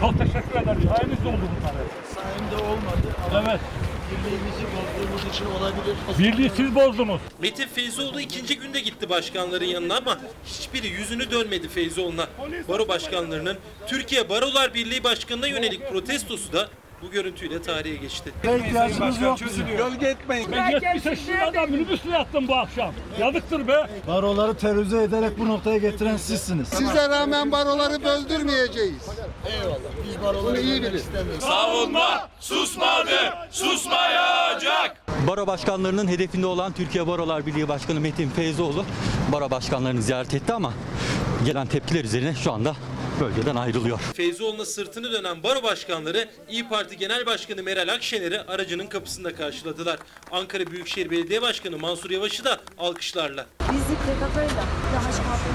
Çok 0.00 0.18
teşekkür 0.18 0.60
ederim. 0.62 0.90
Sayenizde 0.96 1.28
oldu 1.28 1.48
bunlar. 1.60 1.74
Sayemde 2.14 2.56
olmadı 2.56 3.08
ama 3.30 3.50
Evet. 3.50 3.60
Birliğimizi 4.10 4.64
bozduğumuz 4.76 5.34
için 5.34 5.44
olabilir. 5.44 5.96
Birliği 6.18 6.50
siz 6.56 6.74
bozdunuz. 6.74 7.20
Metin 7.42 7.68
Feyzoğlu 7.68 8.20
ikinci 8.20 8.58
günde 8.58 8.80
gitti 8.80 9.08
başkanların 9.10 9.64
yanına 9.64 9.96
ama 9.96 10.18
hiçbiri 10.46 10.86
yüzünü 10.86 11.30
dönmedi 11.30 11.68
Feyzoğlu'na. 11.68 12.26
Baro 12.68 12.88
başkanlarının 12.88 13.58
Türkiye 13.86 14.28
Barolar 14.28 14.74
Birliği 14.74 15.04
Başkanı'na 15.04 15.46
yönelik 15.46 15.90
protestosu 15.90 16.52
da 16.52 16.68
bu 17.02 17.10
görüntüyle 17.10 17.62
tarihe 17.62 17.96
geçti. 17.96 18.32
ihtiyacımız 18.44 19.20
yok 19.20 19.38
bizim. 19.46 19.66
Gölge 19.66 20.06
etmeyin. 20.06 20.52
Ben 20.52 20.70
70 20.70 21.04
yaşında 21.04 21.66
minibüsle 21.66 22.10
yattım 22.10 22.48
bu 22.48 22.54
akşam. 22.54 22.92
Yazıktır 23.20 23.68
be. 23.68 23.86
Baroları 24.06 24.54
terörize 24.54 25.02
ederek 25.02 25.38
bu 25.38 25.48
noktaya 25.48 25.78
getiren 25.78 26.16
sizsiniz. 26.16 26.68
Size 26.68 27.08
rağmen 27.08 27.52
baroları 27.52 28.04
böldürmeyeceğiz. 28.04 29.02
Eyvallah. 29.46 29.78
Biz 30.08 30.22
baroları 30.24 30.60
iyi 30.60 30.94
istemiyoruz. 30.94 31.44
Savunma 31.44 32.28
susmadı, 32.40 33.16
susmayacak. 33.50 34.96
Baro 35.26 35.46
başkanlarının 35.46 36.08
hedefinde 36.08 36.46
olan 36.46 36.72
Türkiye 36.72 37.06
Barolar 37.06 37.46
Birliği 37.46 37.68
Başkanı 37.68 38.00
Metin 38.00 38.30
Feyzoğlu 38.30 38.84
baro 39.32 39.50
başkanlarını 39.50 40.02
ziyaret 40.02 40.34
etti 40.34 40.52
ama 40.52 40.72
gelen 41.44 41.66
tepkiler 41.66 42.04
üzerine 42.04 42.34
şu 42.34 42.52
anda 42.52 42.74
bölgeden 43.20 43.56
ayrılıyor. 43.56 43.98
Feyzoğlu'na 44.14 44.64
sırtını 44.64 45.12
dönen 45.12 45.42
baro 45.42 45.62
başkanları 45.62 46.28
İyi 46.48 46.68
Parti 46.68 46.96
Genel 46.96 47.26
Başkanı 47.26 47.62
Meral 47.62 47.88
Akşener'i 47.94 48.40
aracının 48.40 48.86
kapısında 48.86 49.34
karşıladılar. 49.34 49.98
Ankara 50.30 50.66
Büyükşehir 50.66 51.10
Belediye 51.10 51.42
Başkanı 51.42 51.78
Mansur 51.78 52.10
Yavaş'ı 52.10 52.44
da 52.44 52.60
alkışlarla. 52.78 53.46
Bizi 53.60 53.94
PKK'yla 53.94 54.64
daha 54.94 55.12
zaten 55.12 55.52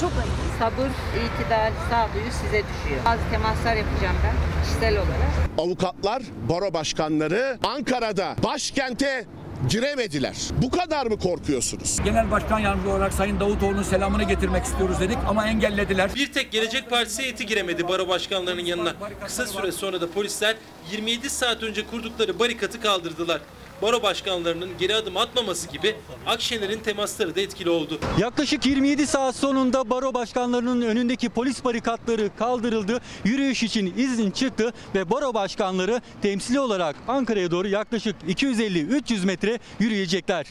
çok 0.00 0.12
ayıp. 0.12 0.32
Sabır, 0.58 0.90
itidal, 1.24 1.72
sağduyu 1.90 2.32
size 2.32 2.62
düşüyor. 2.68 3.04
Bazı 3.04 3.20
temaslar 3.30 3.76
yapacağım 3.76 4.16
ben 4.24 4.64
kişisel 4.64 4.92
olarak. 4.94 5.30
Avukatlar, 5.58 6.22
baro 6.48 6.74
başkanları 6.74 7.58
Ankara'da 7.64 8.36
başkente 8.44 9.24
giremediler. 9.68 10.36
Bu 10.62 10.70
kadar 10.70 11.06
mı 11.06 11.18
korkuyorsunuz? 11.18 11.98
Genel 12.04 12.30
Başkan 12.30 12.58
Yardımcısı 12.58 12.90
olarak 12.94 13.12
Sayın 13.12 13.40
Davutoğlu'nun 13.40 13.82
selamını 13.82 14.22
getirmek 14.22 14.64
istiyoruz 14.64 15.00
dedik 15.00 15.18
ama 15.28 15.48
engellediler. 15.48 16.14
Bir 16.14 16.32
tek 16.32 16.52
Gelecek 16.52 16.90
Partisi 16.90 17.22
heyeti 17.22 17.46
giremedi 17.46 17.88
baro 17.88 18.08
başkanlarının 18.08 18.64
yanına. 18.64 18.94
Kısa 19.24 19.46
süre 19.46 19.72
sonra 19.72 20.00
da 20.00 20.10
polisler 20.10 20.56
27 20.92 21.30
saat 21.30 21.62
önce 21.62 21.86
kurdukları 21.86 22.38
barikatı 22.38 22.80
kaldırdılar. 22.80 23.40
Baro 23.82 24.02
başkanlarının 24.02 24.70
geri 24.78 24.94
adım 24.94 25.16
atmaması 25.16 25.68
gibi 25.68 25.96
Akşener'in 26.26 26.80
temasları 26.80 27.36
da 27.36 27.40
etkili 27.40 27.70
oldu. 27.70 27.98
Yaklaşık 28.18 28.66
27 28.66 29.06
saat 29.06 29.36
sonunda 29.36 29.90
baro 29.90 30.14
başkanlarının 30.14 30.82
önündeki 30.82 31.28
polis 31.28 31.64
barikatları 31.64 32.36
kaldırıldı. 32.38 33.00
Yürüyüş 33.24 33.62
için 33.62 33.94
izin 33.96 34.30
çıktı 34.30 34.72
ve 34.94 35.10
baro 35.10 35.34
başkanları 35.34 36.00
temsili 36.22 36.60
olarak 36.60 36.96
Ankara'ya 37.08 37.50
doğru 37.50 37.68
yaklaşık 37.68 38.16
250-300 38.28 39.26
metre 39.26 39.58
yürüyecekler. 39.78 40.46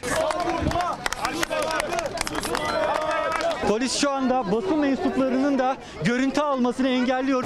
Polis 3.68 4.00
şu 4.00 4.12
anda 4.12 4.52
basın 4.52 4.80
mensuplarının 4.80 5.60
da 5.60 5.78
görüntü 6.04 6.42
almasını 6.42 6.88
engelliyor. 6.88 7.44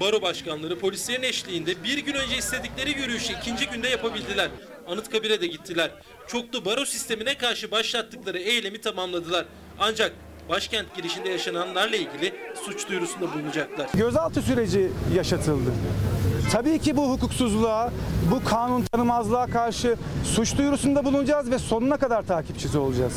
Baro 0.00 0.22
başkanları 0.22 0.78
polislerin 0.78 1.22
eşliğinde 1.22 1.84
bir 1.84 1.98
gün 1.98 2.14
önce 2.14 2.36
istedikleri 2.36 2.98
yürüyüşü 3.00 3.32
ikinci 3.32 3.66
günde 3.66 3.88
yapabildiler. 3.88 4.50
Anıtkabir'e 4.88 5.40
de 5.40 5.46
gittiler. 5.46 5.90
Çoklu 6.28 6.64
baro 6.64 6.84
sistemine 6.84 7.38
karşı 7.38 7.70
başlattıkları 7.70 8.38
eylemi 8.38 8.80
tamamladılar. 8.80 9.46
Ancak 9.78 10.12
başkent 10.48 10.96
girişinde 10.96 11.28
yaşananlarla 11.28 11.96
ilgili 11.96 12.34
suç 12.66 12.88
duyurusunda 12.88 13.34
bulunacaklar. 13.34 13.88
Gözaltı 13.94 14.42
süreci 14.42 14.90
yaşatıldı. 15.16 15.70
Tabii 16.52 16.78
ki 16.78 16.96
bu 16.96 17.10
hukuksuzluğa, 17.10 17.92
bu 18.30 18.44
kanun 18.44 18.82
tanımazlığa 18.82 19.46
karşı 19.46 19.96
suç 20.24 20.58
duyurusunda 20.58 21.04
bulunacağız 21.04 21.50
ve 21.50 21.58
sonuna 21.58 21.96
kadar 21.96 22.26
takipçisi 22.26 22.78
olacağız. 22.78 23.12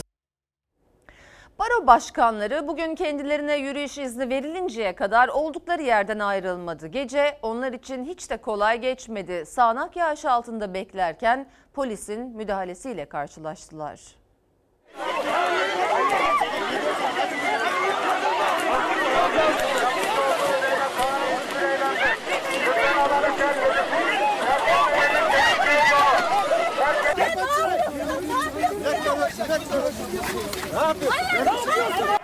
Baro 1.61 1.87
başkanları 1.87 2.67
bugün 2.67 2.95
kendilerine 2.95 3.55
yürüyüş 3.55 3.97
izni 3.97 4.29
verilinceye 4.29 4.95
kadar 4.95 5.27
oldukları 5.27 5.81
yerden 5.81 6.19
ayrılmadı. 6.19 6.87
Gece 6.87 7.37
onlar 7.41 7.73
için 7.73 8.05
hiç 8.05 8.29
de 8.29 8.37
kolay 8.37 8.81
geçmedi. 8.81 9.45
Sağanak 9.45 9.95
yağış 9.95 10.25
altında 10.25 10.73
beklerken 10.73 11.49
polisin 11.73 12.19
müdahalesiyle 12.21 13.05
karşılaştılar. 13.05 14.01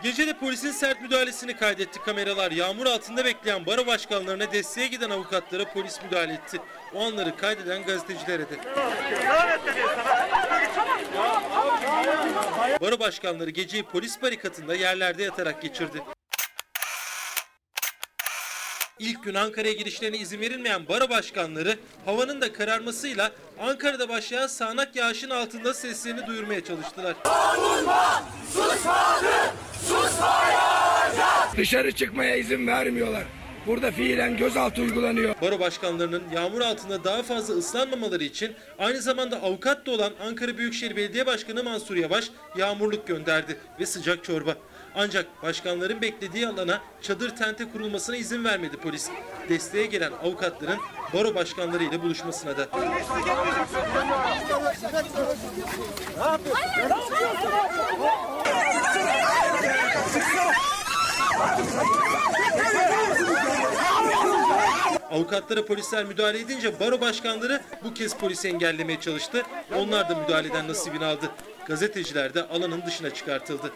Gece 0.04 0.28
de 0.28 0.34
polisin 0.38 0.72
sert 0.72 1.02
müdahalesini 1.02 1.58
kaydetti 1.58 2.00
kameralar. 2.00 2.52
Yağmur 2.52 2.86
altında 2.86 3.26
bekleyen 3.26 3.66
baro 3.66 3.88
başkanlarına 3.88 4.52
desteğe 4.52 4.88
giden 4.88 5.10
avukatlara 5.10 5.66
polis 5.74 6.04
müdahale 6.04 6.34
etti. 6.34 6.58
O 6.94 7.06
anları 7.06 7.38
kaydeden 7.38 7.84
gazetecilere 7.84 8.42
de. 8.50 8.56
Baro 12.82 13.00
başkanları 13.00 13.50
geceyi 13.50 13.84
polis 13.84 14.22
barikatında 14.22 14.76
yerlerde 14.76 15.24
yatarak 15.24 15.62
geçirdi. 15.62 16.02
İlk 19.00 19.24
gün 19.24 19.34
Ankara'ya 19.34 19.74
girişlerine 19.74 20.18
izin 20.18 20.40
verilmeyen 20.40 20.88
baro 20.88 21.10
başkanları 21.10 21.78
havanın 22.06 22.42
da 22.42 22.54
kararmasıyla 22.54 23.32
Ankara'da 23.60 24.10
başlayan 24.10 24.48
sağanak 24.48 24.96
yağışın 24.96 25.30
altında 25.30 25.74
seslerini 25.74 26.28
duyurmaya 26.28 26.64
çalıştılar. 26.64 27.16
Dışarı 31.58 31.92
çıkmaya 31.92 32.36
izin 32.36 32.68
vermiyorlar. 32.68 33.24
Burada 33.68 33.92
fiilen 33.92 34.38
gözaltı 34.38 34.82
uygulanıyor. 34.82 35.36
Baro 35.42 35.60
başkanlarının 35.60 36.24
yağmur 36.36 36.62
altında 36.62 37.04
daha 37.04 37.24
fazla 37.24 37.54
ıslanmamaları 37.54 38.24
için 38.24 38.56
aynı 38.80 39.02
zamanda 39.02 39.42
avukat 39.42 39.86
da 39.86 39.92
olan 39.92 40.14
Ankara 40.22 40.58
Büyükşehir 40.58 40.96
Belediye 40.96 41.26
Başkanı 41.26 41.64
Mansur 41.64 41.96
Yavaş 41.96 42.30
yağmurluk 42.58 43.08
gönderdi 43.08 43.58
ve 43.80 43.86
sıcak 43.86 44.24
çorba. 44.24 44.56
Ancak 44.98 45.44
başkanların 45.44 46.02
beklediği 46.02 46.48
alana 46.48 46.82
çadır 47.02 47.36
tente 47.36 47.72
kurulmasına 47.72 48.16
izin 48.16 48.44
vermedi 48.44 48.78
polis. 48.78 49.10
Desteğe 49.50 49.86
gelen 49.86 50.12
avukatların 50.12 50.80
baro 51.14 51.36
başkanları 51.36 51.84
ile 51.84 52.02
buluşmasına 52.02 52.58
da. 52.58 52.68
Avukatlara 65.12 65.66
polisler 65.66 66.06
müdahale 66.06 66.40
edince 66.40 66.80
baro 66.80 67.02
başkanları 67.02 67.62
bu 67.84 67.94
kez 67.94 68.16
polisi 68.16 68.48
engellemeye 68.48 69.00
çalıştı. 69.00 69.44
Onlar 69.76 70.10
da 70.10 70.16
müdahaleden 70.16 70.68
nasibini 70.68 71.06
aldı. 71.06 71.32
Gazeteciler 71.68 72.34
de 72.34 72.44
alanın 72.48 72.84
dışına 72.86 73.10
çıkartıldı. 73.10 73.72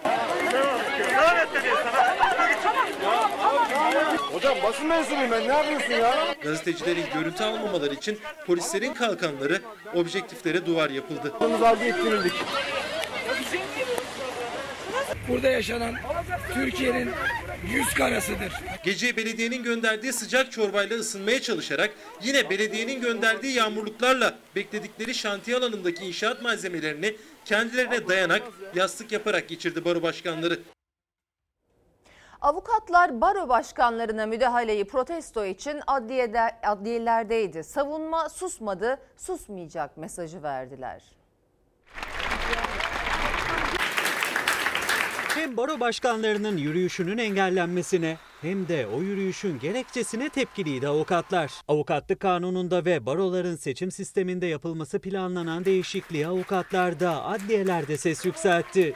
Hocam 4.34 4.58
basın 4.63 4.88
mensubuyum 4.88 5.32
ben 5.32 5.47
ne 5.47 5.54
yapıyorsun 5.54 5.93
ya? 5.93 6.36
Gazetecilerin 6.43 7.06
görüntü 7.13 7.43
almamaları 7.43 7.93
için 7.93 8.19
polislerin 8.47 8.93
kalkanları 8.93 9.62
objektiflere 9.95 10.65
duvar 10.65 10.89
yapıldı. 10.89 11.34
Burada 15.31 15.47
yaşanan 15.47 15.95
Türkiye'nin 16.53 17.09
yüz 17.67 17.93
karasıdır. 17.93 18.53
Gece 18.83 19.17
belediyenin 19.17 19.63
gönderdiği 19.63 20.13
sıcak 20.13 20.51
çorbayla 20.51 20.97
ısınmaya 20.97 21.41
çalışarak 21.41 21.91
yine 22.23 22.49
belediyenin 22.49 23.01
gönderdiği 23.01 23.53
yağmurluklarla 23.53 24.35
bekledikleri 24.55 25.13
şantiye 25.13 25.57
alanındaki 25.57 26.05
inşaat 26.05 26.41
malzemelerini 26.41 27.15
kendilerine 27.45 28.07
dayanak, 28.07 28.41
yastık 28.75 29.11
yaparak 29.11 29.49
geçirdi 29.49 29.85
baro 29.85 30.01
başkanları. 30.01 30.59
Avukatlar 32.41 33.21
baro 33.21 33.49
başkanlarına 33.49 34.25
müdahaleyi 34.25 34.85
protesto 34.85 35.45
için 35.45 35.81
adliyede, 35.87 36.39
adliyelerdeydi. 36.63 37.63
Savunma 37.63 38.29
susmadı, 38.29 38.99
susmayacak 39.17 39.97
mesajı 39.97 40.43
verdiler. 40.43 41.20
Hem 45.41 45.58
baro 45.58 45.80
başkanlarının 45.80 46.58
yürüyüşünün 46.58 47.17
engellenmesine 47.17 48.17
hem 48.41 48.67
de 48.67 48.88
o 48.88 49.01
yürüyüşün 49.01 49.60
gerekçesine 49.60 50.30
tepkiliydi 50.30 50.88
avukatlar. 50.88 51.51
Avukatlık 51.67 52.19
kanununda 52.19 52.86
ve 52.86 53.06
baroların 53.06 53.56
seçim 53.56 53.91
sisteminde 53.91 54.45
yapılması 54.45 54.99
planlanan 54.99 55.65
değişikliği 55.65 56.27
avukatlar 56.27 56.99
da 56.99 57.25
adliyelerde 57.25 57.97
ses 57.97 58.25
yükseltti. 58.25 58.93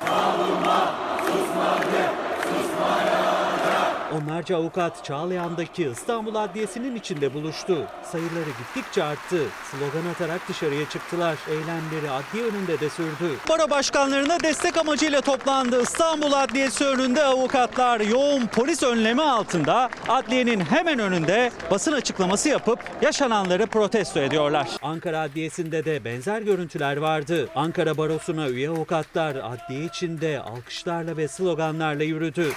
Onlarca 4.15 4.57
avukat 4.57 5.05
Çağlayan'daki 5.05 5.83
İstanbul 5.83 6.35
Adliyesi'nin 6.35 6.95
içinde 6.95 7.33
buluştu. 7.33 7.87
Sayıları 8.11 8.49
gittikçe 8.59 9.03
arttı. 9.03 9.39
Slogan 9.71 10.09
atarak 10.11 10.49
dışarıya 10.49 10.89
çıktılar. 10.89 11.35
Eylemleri 11.49 12.11
adliye 12.11 12.45
önünde 12.45 12.79
de 12.79 12.89
sürdü. 12.89 13.31
Baro 13.49 13.69
başkanlarına 13.69 14.39
destek 14.39 14.77
amacıyla 14.77 15.21
toplandı. 15.21 15.81
İstanbul 15.81 16.31
Adliyesi 16.33 16.85
önünde 16.85 17.23
avukatlar 17.23 17.99
yoğun 17.99 18.47
polis 18.47 18.83
önlemi 18.83 19.21
altında 19.21 19.89
adliyenin 20.09 20.59
hemen 20.59 20.99
önünde 20.99 21.51
basın 21.71 21.91
açıklaması 21.91 22.49
yapıp 22.49 22.79
yaşananları 23.01 23.67
protesto 23.67 24.19
ediyorlar. 24.19 24.67
Ankara 24.81 25.19
Adliyesi'nde 25.19 25.85
de 25.85 26.05
benzer 26.05 26.41
görüntüler 26.41 26.97
vardı. 26.97 27.49
Ankara 27.55 27.97
Barosu'na 27.97 28.49
üye 28.49 28.69
avukatlar 28.69 29.35
adliye 29.35 29.85
içinde 29.85 30.39
alkışlarla 30.39 31.17
ve 31.17 31.27
sloganlarla 31.27 32.03
yürüdü. 32.03 32.51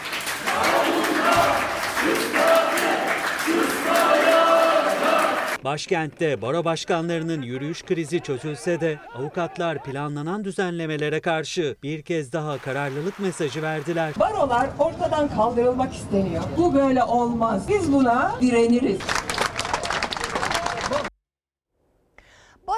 Başkentte 5.65 6.43
baro 6.43 6.65
başkanlarının 6.65 7.43
yürüyüş 7.43 7.83
krizi 7.83 8.21
çözülse 8.21 8.81
de 8.81 8.99
avukatlar 9.15 9.83
planlanan 9.83 10.45
düzenlemelere 10.45 11.21
karşı 11.21 11.77
bir 11.83 12.03
kez 12.03 12.33
daha 12.33 12.59
kararlılık 12.59 13.21
mesajı 13.21 13.63
verdiler. 13.63 14.13
Barolar 14.21 14.69
ortadan 14.79 15.29
kaldırılmak 15.29 15.95
isteniyor. 15.95 16.43
Bu 16.57 16.75
böyle 16.75 17.05
olmaz. 17.05 17.69
Biz 17.69 17.93
buna 17.93 18.35
direniriz. 18.41 18.99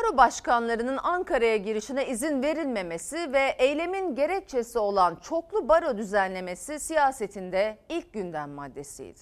Baro 0.02 0.16
başkanlarının 0.16 0.98
Ankara'ya 1.02 1.56
girişine 1.56 2.06
izin 2.06 2.42
verilmemesi 2.42 3.32
ve 3.32 3.56
eylemin 3.58 4.14
gerekçesi 4.14 4.78
olan 4.78 5.16
çoklu 5.22 5.68
baro 5.68 5.98
düzenlemesi 5.98 6.80
siyasetinde 6.80 7.78
ilk 7.88 8.12
gündem 8.12 8.50
maddesiydi. 8.50 9.20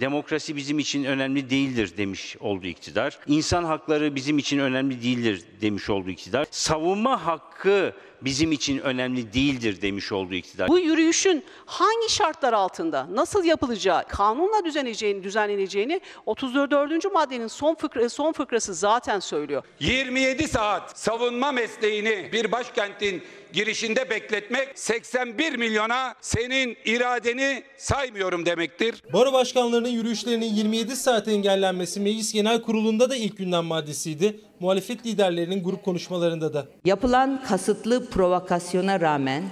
Demokrasi 0.00 0.56
bizim 0.56 0.78
için 0.78 1.04
önemli 1.04 1.50
değildir 1.50 1.94
demiş 1.96 2.36
oldu 2.40 2.66
iktidar. 2.66 3.18
İnsan 3.26 3.64
hakları 3.64 4.14
bizim 4.14 4.38
için 4.38 4.58
önemli 4.58 5.02
değildir 5.02 5.44
demiş 5.60 5.90
oldu 5.90 6.10
iktidar. 6.10 6.46
Savunma 6.50 7.26
hakkı 7.26 7.92
bizim 8.22 8.52
için 8.52 8.78
önemli 8.78 9.32
değildir 9.32 9.82
demiş 9.82 10.12
oldu 10.12 10.34
iktidar. 10.34 10.68
Bu 10.68 10.78
yürüyüşün 10.78 11.44
hangi 11.66 12.12
şartlar 12.12 12.52
altında 12.52 13.06
nasıl 13.10 13.44
yapılacağı, 13.44 14.08
kanunla 14.08 14.64
düzenleneceğini, 14.64 15.22
düzenleneceğini 15.24 16.00
34. 16.26 17.12
maddenin 17.12 17.46
son 17.46 17.74
fıkra, 17.74 18.08
son 18.08 18.32
fıkrası 18.32 18.74
zaten 18.74 19.20
söylüyor. 19.20 19.62
27 19.80 20.48
saat 20.48 20.98
savunma 20.98 21.52
mesleğini 21.52 22.28
bir 22.32 22.52
başkentin 22.52 23.22
girişinde 23.52 24.10
bekletmek 24.10 24.78
81 24.78 25.56
milyona 25.56 26.14
senin 26.20 26.76
iradeni 26.84 27.62
saymıyorum 27.76 28.46
demektir. 28.46 29.02
Baro 29.12 29.32
başkanlarının 29.32 29.88
yürüyüşlerinin 29.88 30.54
27 30.54 30.96
saat 30.96 31.28
engellenmesi 31.28 32.00
Meclis 32.00 32.32
Genel 32.32 32.62
Kurulu'nda 32.62 33.10
da 33.10 33.16
ilk 33.16 33.36
gündem 33.36 33.64
maddesiydi. 33.64 34.40
Muhalefet 34.60 35.06
liderlerinin 35.06 35.64
grup 35.64 35.84
konuşmalarında 35.84 36.54
da. 36.54 36.66
Yapılan 36.84 37.42
kasıtlı 37.48 38.10
provokasyona 38.10 39.00
rağmen 39.00 39.42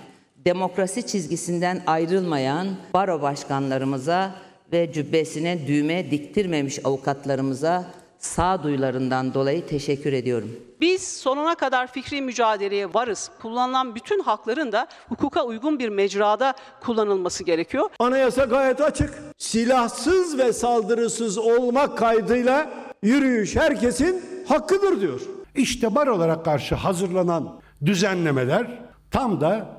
demokrasi 0.45 1.07
çizgisinden 1.07 1.83
ayrılmayan 1.87 2.69
baro 2.95 3.23
başkanlarımıza 3.23 4.31
ve 4.73 4.93
cübbesine 4.93 5.67
düğme 5.67 6.11
diktirmemiş 6.11 6.79
avukatlarımıza 6.85 7.85
sağduyularından 8.19 9.35
dolayı 9.35 9.67
teşekkür 9.67 10.13
ediyorum. 10.13 10.57
Biz 10.81 11.03
sonuna 11.03 11.55
kadar 11.55 11.87
fikri 11.87 12.23
mücadeleye 12.23 12.95
varız. 12.95 13.31
Kullanılan 13.43 13.95
bütün 13.95 14.23
hakların 14.23 14.73
da 14.73 14.87
hukuka 15.09 15.45
uygun 15.45 15.79
bir 15.79 15.89
mecrada 15.89 16.55
kullanılması 16.81 17.45
gerekiyor. 17.45 17.91
Anayasa 17.99 18.45
gayet 18.45 18.81
açık. 18.81 19.15
Silahsız 19.39 20.39
ve 20.39 20.53
saldırısız 20.53 21.39
olmak 21.39 21.99
kaydıyla 21.99 22.71
yürüyüş 23.03 23.57
herkesin 23.57 24.36
hakkıdır 24.49 25.01
diyor. 25.01 25.21
İşte 25.55 25.95
barolara 25.95 26.43
karşı 26.43 26.75
hazırlanan 26.75 27.61
düzenlemeler 27.87 28.79
tam 29.11 29.41
da 29.41 29.77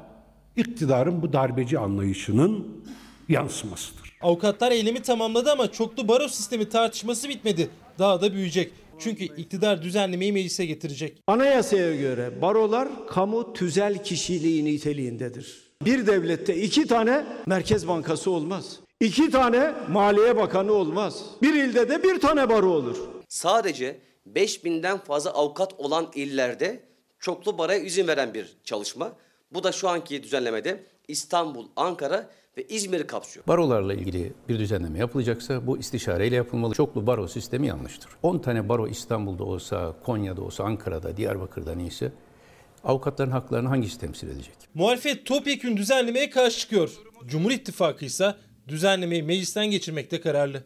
iktidarın 0.55 1.21
bu 1.21 1.33
darbeci 1.33 1.79
anlayışının 1.79 2.67
yansımasıdır. 3.29 4.13
Avukatlar 4.21 4.71
eylemi 4.71 5.01
tamamladı 5.01 5.51
ama 5.51 5.71
çoklu 5.71 6.07
baro 6.07 6.27
sistemi 6.27 6.69
tartışması 6.69 7.29
bitmedi. 7.29 7.69
Daha 7.99 8.21
da 8.21 8.33
büyüyecek. 8.33 8.71
Çünkü 8.99 9.23
iktidar 9.23 9.81
düzenlemeyi 9.81 10.33
meclise 10.33 10.65
getirecek. 10.65 11.17
Anayasaya 11.27 11.95
göre 11.95 12.41
barolar 12.41 12.87
kamu 13.07 13.53
tüzel 13.53 14.03
kişiliği 14.03 14.65
niteliğindedir. 14.65 15.67
Bir 15.85 16.07
devlette 16.07 16.55
iki 16.55 16.87
tane 16.87 17.25
Merkez 17.45 17.87
Bankası 17.87 18.31
olmaz. 18.31 18.79
İki 18.99 19.29
tane 19.29 19.73
Maliye 19.91 20.37
Bakanı 20.37 20.71
olmaz. 20.71 21.23
Bir 21.41 21.53
ilde 21.53 21.89
de 21.89 22.03
bir 22.03 22.19
tane 22.19 22.49
baro 22.49 22.69
olur. 22.69 22.97
Sadece 23.29 23.99
5000'den 24.35 24.97
fazla 24.97 25.31
avukat 25.31 25.73
olan 25.77 26.07
illerde 26.15 26.83
çoklu 27.19 27.57
baraya 27.57 27.79
izin 27.79 28.07
veren 28.07 28.33
bir 28.33 28.57
çalışma. 28.63 29.11
Bu 29.51 29.63
da 29.63 29.71
şu 29.71 29.89
anki 29.89 30.23
düzenlemede 30.23 30.83
İstanbul, 31.07 31.67
Ankara 31.75 32.29
ve 32.57 32.63
İzmir'i 32.67 33.07
kapsıyor. 33.07 33.47
Barolarla 33.47 33.93
ilgili 33.93 34.33
bir 34.49 34.59
düzenleme 34.59 34.99
yapılacaksa 34.99 35.67
bu 35.67 35.77
istişareyle 35.77 36.35
yapılmalı. 36.35 36.73
Çoklu 36.73 37.07
baro 37.07 37.27
sistemi 37.27 37.67
yanlıştır. 37.67 38.11
10 38.23 38.39
tane 38.39 38.69
baro 38.69 38.87
İstanbul'da 38.87 39.43
olsa, 39.43 39.95
Konya'da 40.03 40.41
olsa, 40.41 40.63
Ankara'da, 40.63 41.17
Diyarbakır'da 41.17 41.75
neyse 41.75 42.11
avukatların 42.83 43.31
haklarını 43.31 43.67
hangisi 43.67 43.99
temsil 43.99 44.27
edecek? 44.27 44.55
Muhalefet 44.73 45.25
topyekün 45.25 45.77
düzenlemeye 45.77 46.29
karşı 46.29 46.59
çıkıyor. 46.59 46.91
Cumhur 47.25 47.51
İttifakı 47.51 48.05
ise 48.05 48.35
düzenlemeyi 48.67 49.23
meclisten 49.23 49.71
geçirmekte 49.71 50.21
kararlı. 50.21 50.63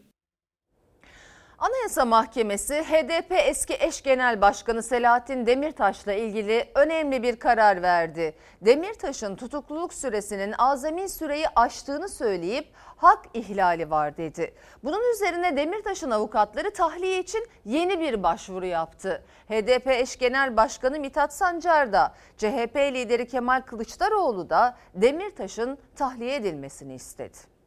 Anayasa 1.61 2.05
Mahkemesi 2.05 2.73
HDP 2.73 3.31
eski 3.31 3.73
eş 3.79 4.03
genel 4.03 4.41
başkanı 4.41 4.83
Selahattin 4.83 5.45
Demirtaş'la 5.45 6.13
ilgili 6.13 6.71
önemli 6.75 7.23
bir 7.23 7.35
karar 7.35 7.81
verdi. 7.81 8.35
Demirtaş'ın 8.61 9.35
tutukluluk 9.35 9.93
süresinin 9.93 10.53
azami 10.57 11.09
süreyi 11.09 11.45
aştığını 11.55 12.09
söyleyip 12.09 12.67
hak 12.75 13.25
ihlali 13.33 13.89
var 13.89 14.17
dedi. 14.17 14.53
Bunun 14.83 15.13
üzerine 15.13 15.57
Demirtaş'ın 15.57 16.11
avukatları 16.11 16.73
tahliye 16.73 17.19
için 17.19 17.47
yeni 17.65 17.99
bir 17.99 18.23
başvuru 18.23 18.65
yaptı. 18.65 19.23
HDP 19.49 19.87
eş 19.87 20.17
genel 20.17 20.57
başkanı 20.57 20.99
Mithat 20.99 21.33
Sancar 21.33 21.93
da 21.93 22.13
CHP 22.37 22.75
lideri 22.75 23.27
Kemal 23.27 23.61
Kılıçdaroğlu 23.61 24.49
da 24.49 24.77
Demirtaş'ın 24.95 25.77
tahliye 25.95 26.35
edilmesini 26.35 26.93
istedi 26.95 27.60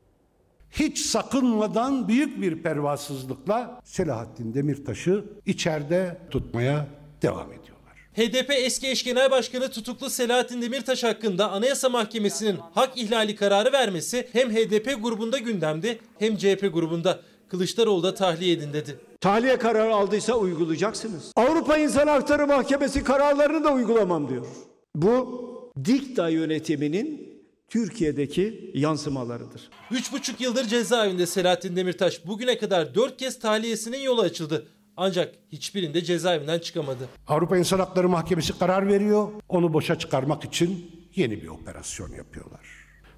hiç 0.74 0.98
sakınmadan 0.98 2.08
büyük 2.08 2.40
bir 2.42 2.62
pervasızlıkla 2.62 3.80
Selahattin 3.84 4.54
Demirtaş'ı 4.54 5.24
içeride 5.46 6.18
tutmaya 6.30 6.86
devam 7.22 7.52
ediyorlar. 7.52 7.74
HDP 8.16 8.50
eski 8.50 8.88
eş 8.88 9.04
genel 9.04 9.30
başkanı 9.30 9.70
tutuklu 9.70 10.10
Selahattin 10.10 10.62
Demirtaş 10.62 11.04
hakkında 11.04 11.50
Anayasa 11.50 11.88
Mahkemesi'nin 11.88 12.56
hak 12.74 12.98
ihlali 12.98 13.36
kararı 13.36 13.72
vermesi 13.72 14.28
hem 14.32 14.50
HDP 14.50 15.02
grubunda 15.02 15.38
gündemde 15.38 15.98
hem 16.18 16.36
CHP 16.36 16.70
grubunda. 16.72 17.20
Kılıçdaroğlu 17.48 18.02
da 18.02 18.14
tahliye 18.14 18.52
edin 18.52 18.72
dedi. 18.72 18.98
Tahliye 19.20 19.56
kararı 19.56 19.94
aldıysa 19.94 20.34
uygulayacaksınız. 20.34 21.32
Avrupa 21.36 21.76
İnsan 21.78 22.06
Hakları 22.06 22.46
Mahkemesi 22.46 23.04
kararlarını 23.04 23.64
da 23.64 23.72
uygulamam 23.72 24.28
diyor. 24.28 24.46
Bu 24.94 25.44
dikta 25.84 26.28
yönetiminin 26.28 27.33
Türkiye'deki 27.68 28.70
yansımalarıdır. 28.74 29.70
3,5 29.90 30.42
yıldır 30.42 30.64
cezaevinde 30.64 31.26
Selahattin 31.26 31.76
Demirtaş 31.76 32.26
bugüne 32.26 32.58
kadar 32.58 32.94
4 32.94 33.16
kez 33.16 33.38
tahliyesinin 33.38 33.98
yolu 33.98 34.20
açıldı. 34.20 34.66
Ancak 34.96 35.34
hiçbirinde 35.52 36.04
cezaevinden 36.04 36.58
çıkamadı. 36.58 37.08
Avrupa 37.26 37.56
İnsan 37.58 37.78
Hakları 37.78 38.08
Mahkemesi 38.08 38.58
karar 38.58 38.88
veriyor. 38.88 39.28
Onu 39.48 39.72
boşa 39.72 39.98
çıkarmak 39.98 40.44
için 40.44 40.90
yeni 41.14 41.42
bir 41.42 41.48
operasyon 41.48 42.12
yapıyorlar. 42.12 42.66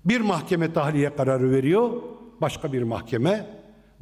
Bir 0.04 0.20
mahkeme 0.20 0.72
tahliye 0.72 1.16
kararı 1.16 1.50
veriyor. 1.50 2.02
Başka 2.40 2.72
bir 2.72 2.82
mahkeme 2.82 3.46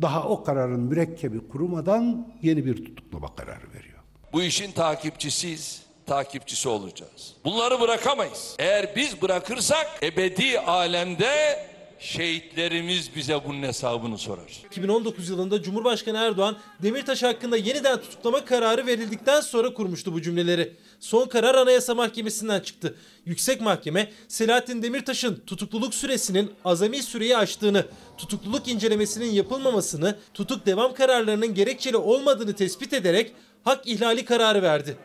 daha 0.02 0.28
o 0.28 0.44
kararın 0.44 0.80
mürekkebi 0.80 1.48
kurumadan 1.48 2.34
yeni 2.42 2.66
bir 2.66 2.84
tutuklama 2.84 3.34
kararı 3.34 3.72
veriyor. 3.74 3.98
Bu 4.32 4.42
işin 4.42 4.72
takipçisiyiz, 4.72 5.82
takipçisi 6.06 6.68
olacağız. 6.68 7.32
Bunları 7.44 7.80
bırakamayız. 7.80 8.56
Eğer 8.58 8.96
biz 8.96 9.22
bırakırsak 9.22 9.86
ebedi 10.02 10.60
alemde 10.60 11.64
şehitlerimiz 11.98 13.16
bize 13.16 13.40
bunun 13.46 13.62
hesabını 13.62 14.18
sorar. 14.18 14.62
2019 14.66 15.28
yılında 15.28 15.62
Cumhurbaşkanı 15.62 16.18
Erdoğan 16.18 16.56
Demirtaş 16.82 17.22
hakkında 17.22 17.56
yeniden 17.56 18.00
tutuklama 18.00 18.44
kararı 18.44 18.86
verildikten 18.86 19.40
sonra 19.40 19.74
kurmuştu 19.74 20.12
bu 20.12 20.22
cümleleri. 20.22 20.76
Son 21.00 21.28
karar 21.28 21.54
Anayasa 21.54 21.94
Mahkemesi'nden 21.94 22.60
çıktı. 22.60 22.96
Yüksek 23.26 23.60
Mahkeme 23.60 24.12
Selahattin 24.28 24.82
Demirtaş'ın 24.82 25.42
tutukluluk 25.46 25.94
süresinin 25.94 26.52
azami 26.64 27.02
süreyi 27.02 27.36
aştığını, 27.36 27.86
tutukluluk 28.18 28.68
incelemesinin 28.68 29.30
yapılmamasını, 29.30 30.18
tutuk 30.34 30.66
devam 30.66 30.94
kararlarının 30.94 31.54
gerekçeli 31.54 31.96
olmadığını 31.96 32.52
tespit 32.54 32.92
ederek 32.92 33.32
hak 33.64 33.86
ihlali 33.86 34.24
kararı 34.24 34.62
verdi. 34.62 34.96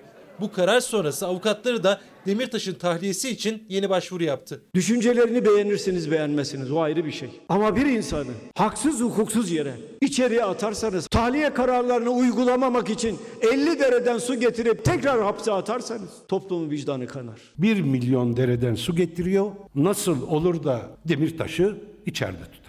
Bu 0.42 0.52
karar 0.52 0.80
sonrası 0.80 1.28
avukatları 1.28 1.84
da 1.84 2.00
Demirtaş'ın 2.28 2.74
tahliyesi 2.74 3.30
için 3.30 3.64
yeni 3.70 3.90
başvuru 3.90 4.24
yaptı. 4.24 4.62
Düşüncelerini 4.76 5.46
beğenirsiniz 5.46 6.12
beğenmezsiniz 6.12 6.72
o 6.72 6.80
ayrı 6.80 7.06
bir 7.06 7.12
şey. 7.12 7.30
Ama 7.50 7.76
bir 7.76 7.86
insanı 7.86 8.32
haksız 8.56 9.02
hukuksuz 9.02 9.52
yere 9.52 9.74
içeriye 10.02 10.44
atarsanız 10.44 11.08
tahliye 11.08 11.54
kararlarını 11.54 12.10
uygulamamak 12.10 12.90
için 12.90 13.20
50 13.42 13.80
dereden 13.80 14.18
su 14.18 14.40
getirip 14.40 14.86
tekrar 14.86 15.22
hapse 15.24 15.52
atarsanız 15.52 16.10
toplumun 16.28 16.70
vicdanı 16.70 17.08
kanar. 17.08 17.40
Bir 17.58 17.82
milyon 17.82 18.38
dereden 18.38 18.76
su 18.76 18.96
getiriyor. 18.96 19.52
Nasıl 19.76 20.28
olur 20.28 20.64
da 20.64 20.82
Demirtaş'ı 21.08 21.78
içeride 22.06 22.44
tutarım? 22.44 22.69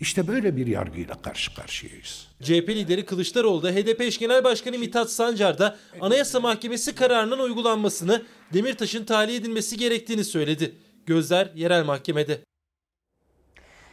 İşte 0.00 0.28
böyle 0.28 0.56
bir 0.56 0.66
yargıyla 0.66 1.22
karşı 1.22 1.54
karşıyayız. 1.54 2.28
CHP 2.42 2.68
lideri 2.68 3.04
Kılıçdaroğlu 3.04 3.62
da 3.62 3.70
HDP 3.70 4.00
eş 4.00 4.18
genel 4.18 4.44
başkanı 4.44 4.78
Mithat 4.78 5.10
Sancar 5.10 5.58
da 5.58 5.76
Anayasa 6.00 6.40
Mahkemesi 6.40 6.94
kararının 6.94 7.38
uygulanmasını 7.38 8.22
Demirtaş'ın 8.52 9.04
tahliye 9.04 9.38
edilmesi 9.38 9.76
gerektiğini 9.76 10.24
söyledi. 10.24 10.74
Gözler 11.06 11.50
yerel 11.54 11.84
mahkemede. 11.84 12.40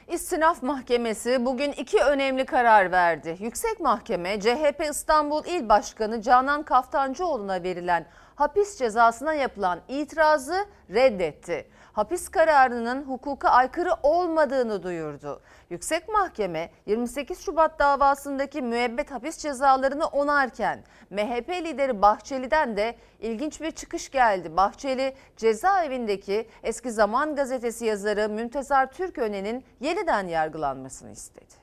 İstinaf 0.08 0.64
Mahkemesi 0.64 1.46
bugün 1.46 1.72
iki 1.72 2.00
önemli 2.04 2.46
karar 2.46 2.92
verdi. 2.92 3.38
Yüksek 3.40 3.80
Mahkeme 3.80 4.40
CHP 4.40 4.84
İstanbul 4.92 5.46
İl 5.46 5.70
Başkanı 5.70 6.22
Canan 6.22 6.64
Kaftancıoğlu'na 6.64 7.64
verilen 7.64 8.08
hapis 8.36 8.78
cezasına 8.78 9.34
yapılan 9.34 9.80
itirazı 9.88 10.66
reddetti. 10.90 11.70
Hapis 11.98 12.30
kararının 12.30 13.04
hukuka 13.04 13.50
aykırı 13.50 13.90
olmadığını 14.04 14.84
duyurdu. 14.84 15.42
Yüksek 15.70 16.10
Mahkeme 16.10 16.70
28 16.86 17.40
Şubat 17.40 17.80
davasındaki 17.80 18.62
müebbet 18.62 19.12
hapis 19.12 19.38
cezalarını 19.38 20.06
onarken 20.06 20.84
MHP 21.10 21.50
lideri 21.50 22.02
Bahçeli'den 22.02 22.78
de 22.78 22.96
ilginç 23.22 23.62
bir 23.62 23.72
çıkış 23.72 24.12
geldi. 24.12 24.58
Bahçeli 24.58 25.16
cezaevindeki 25.38 26.48
Eski 26.64 26.92
Zaman 26.92 27.36
gazetesi 27.36 27.86
yazarı 27.86 28.30
Müntezar 28.30 28.92
Türköne'nin 28.92 29.64
yeniden 29.82 30.28
yargılanmasını 30.28 31.12
istedi. 31.12 31.54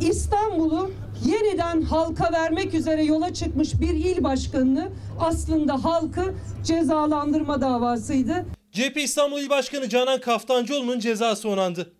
İstanbul'u 0.00 0.90
yeniden 1.24 1.82
halka 1.82 2.32
vermek 2.32 2.74
üzere 2.74 3.04
yola 3.04 3.34
çıkmış 3.34 3.80
bir 3.80 3.94
il 3.94 4.24
başkanını 4.24 4.88
aslında 5.20 5.84
halkı 5.84 6.34
cezalandırma 6.64 7.60
davasıydı. 7.60 8.44
CHP 8.74 8.96
İstanbul 8.96 9.40
İl 9.40 9.48
Başkanı 9.48 9.88
Canan 9.88 10.20
Kaftancıoğlu'nun 10.20 10.98
cezası 10.98 11.48
onandı. 11.48 11.92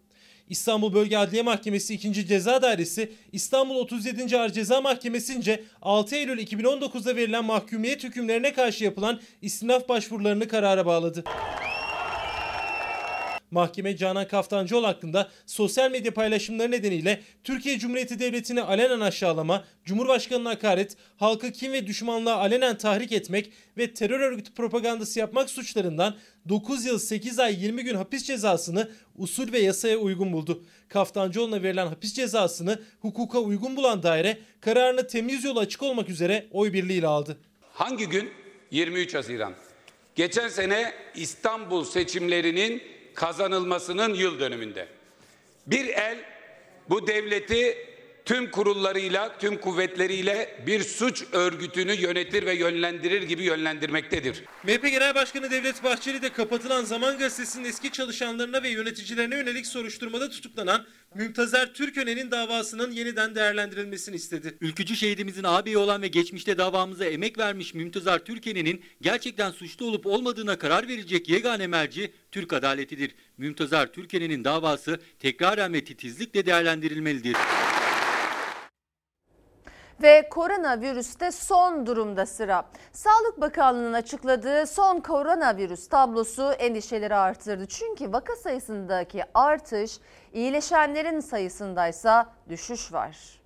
İstanbul 0.48 0.94
Bölge 0.94 1.16
Adliye 1.16 1.42
Mahkemesi 1.42 1.94
2. 1.94 2.26
Ceza 2.26 2.62
Dairesi 2.62 3.12
İstanbul 3.32 3.76
37. 3.76 4.38
Ağır 4.38 4.48
Ceza 4.48 4.80
Mahkemesi'nce 4.80 5.64
6 5.82 6.16
Eylül 6.16 6.38
2019'da 6.38 7.16
verilen 7.16 7.44
mahkumiyet 7.44 8.04
hükümlerine 8.04 8.52
karşı 8.52 8.84
yapılan 8.84 9.20
istinaf 9.42 9.88
başvurularını 9.88 10.48
karara 10.48 10.86
bağladı. 10.86 11.24
Mahkeme 13.50 13.96
Canan 13.96 14.28
Kaftancıoğlu 14.28 14.86
hakkında 14.86 15.30
sosyal 15.46 15.90
medya 15.90 16.14
paylaşımları 16.14 16.70
nedeniyle 16.70 17.22
Türkiye 17.44 17.78
Cumhuriyeti 17.78 18.18
Devleti'ni 18.18 18.62
alenen 18.62 19.00
aşağılama, 19.00 19.64
Cumhurbaşkanı'na 19.84 20.50
hakaret, 20.50 20.96
halkı 21.16 21.52
kim 21.52 21.72
ve 21.72 21.86
düşmanlığa 21.86 22.36
alenen 22.36 22.78
tahrik 22.78 23.12
etmek 23.12 23.52
ve 23.78 23.94
terör 23.94 24.20
örgütü 24.20 24.54
propagandası 24.54 25.18
yapmak 25.18 25.50
suçlarından 25.50 26.14
9 26.48 26.84
yıl 26.84 26.98
8 26.98 27.38
ay 27.38 27.64
20 27.64 27.84
gün 27.84 27.94
hapis 27.94 28.24
cezasını 28.24 28.90
usul 29.16 29.52
ve 29.52 29.58
yasaya 29.58 29.96
uygun 29.96 30.32
buldu. 30.32 30.64
Kaftancıoğlu'na 30.88 31.62
verilen 31.62 31.86
hapis 31.86 32.14
cezasını 32.14 32.82
hukuka 33.00 33.38
uygun 33.38 33.76
bulan 33.76 34.02
daire 34.02 34.38
kararını 34.60 35.06
temiz 35.06 35.44
yolu 35.44 35.60
açık 35.60 35.82
olmak 35.82 36.08
üzere 36.08 36.46
oy 36.50 36.72
birliğiyle 36.72 37.06
aldı. 37.06 37.36
Hangi 37.72 38.08
gün? 38.08 38.30
23 38.70 39.14
Haziran. 39.14 39.54
Geçen 40.14 40.48
sene 40.48 40.92
İstanbul 41.14 41.84
seçimlerinin 41.84 42.82
kazanılmasının 43.14 44.14
yıl 44.14 44.40
dönümünde. 44.40 44.88
Bir 45.66 45.88
el 45.88 46.18
bu 46.88 47.06
devleti 47.06 47.93
tüm 48.24 48.50
kurullarıyla, 48.50 49.38
tüm 49.38 49.56
kuvvetleriyle 49.60 50.62
bir 50.66 50.82
suç 50.82 51.24
örgütünü 51.32 51.92
yönetir 51.92 52.46
ve 52.46 52.54
yönlendirir 52.54 53.22
gibi 53.22 53.42
yönlendirmektedir. 53.42 54.42
MHP 54.64 54.82
Genel 54.82 55.14
Başkanı 55.14 55.50
Devlet 55.50 55.84
Bahçeli 55.84 56.22
de 56.22 56.32
kapatılan 56.32 56.84
Zaman 56.84 57.18
Gazetesi'nin 57.18 57.64
eski 57.64 57.90
çalışanlarına 57.90 58.62
ve 58.62 58.68
yöneticilerine 58.68 59.36
yönelik 59.36 59.66
soruşturmada 59.66 60.30
tutuklanan 60.30 60.86
Mümtazer 61.14 61.74
Türköne'nin 61.74 62.30
davasının 62.30 62.92
yeniden 62.92 63.34
değerlendirilmesini 63.34 64.16
istedi. 64.16 64.58
Ülkücü 64.60 64.96
şehidimizin 64.96 65.44
ağabeyi 65.44 65.78
olan 65.78 66.02
ve 66.02 66.08
geçmişte 66.08 66.58
davamıza 66.58 67.04
emek 67.04 67.38
vermiş 67.38 67.74
Mümtazar 67.74 68.18
Türkene'nin 68.18 68.82
gerçekten 69.00 69.50
suçlu 69.50 69.86
olup 69.86 70.06
olmadığına 70.06 70.58
karar 70.58 70.88
verecek 70.88 71.28
yegane 71.28 71.66
merci 71.66 72.12
Türk 72.32 72.52
adaletidir. 72.52 73.14
Mümtazar 73.38 73.92
Türkene'nin 73.92 74.44
davası 74.44 75.00
tekraren 75.18 75.72
ve 75.72 75.84
titizlikle 75.84 76.46
değerlendirilmelidir. 76.46 77.36
Ve 80.02 80.28
koronavirüste 80.28 81.32
son 81.32 81.86
durumda 81.86 82.26
sıra. 82.26 82.64
Sağlık 82.92 83.40
Bakanlığı'nın 83.40 83.92
açıkladığı 83.92 84.66
son 84.66 85.00
koronavirüs 85.00 85.88
tablosu 85.88 86.52
endişeleri 86.52 87.14
arttırdı. 87.14 87.66
Çünkü 87.66 88.12
vaka 88.12 88.36
sayısındaki 88.36 89.22
artış 89.34 89.98
iyileşenlerin 90.32 91.20
sayısındaysa 91.20 92.32
düşüş 92.48 92.92
var. 92.92 93.40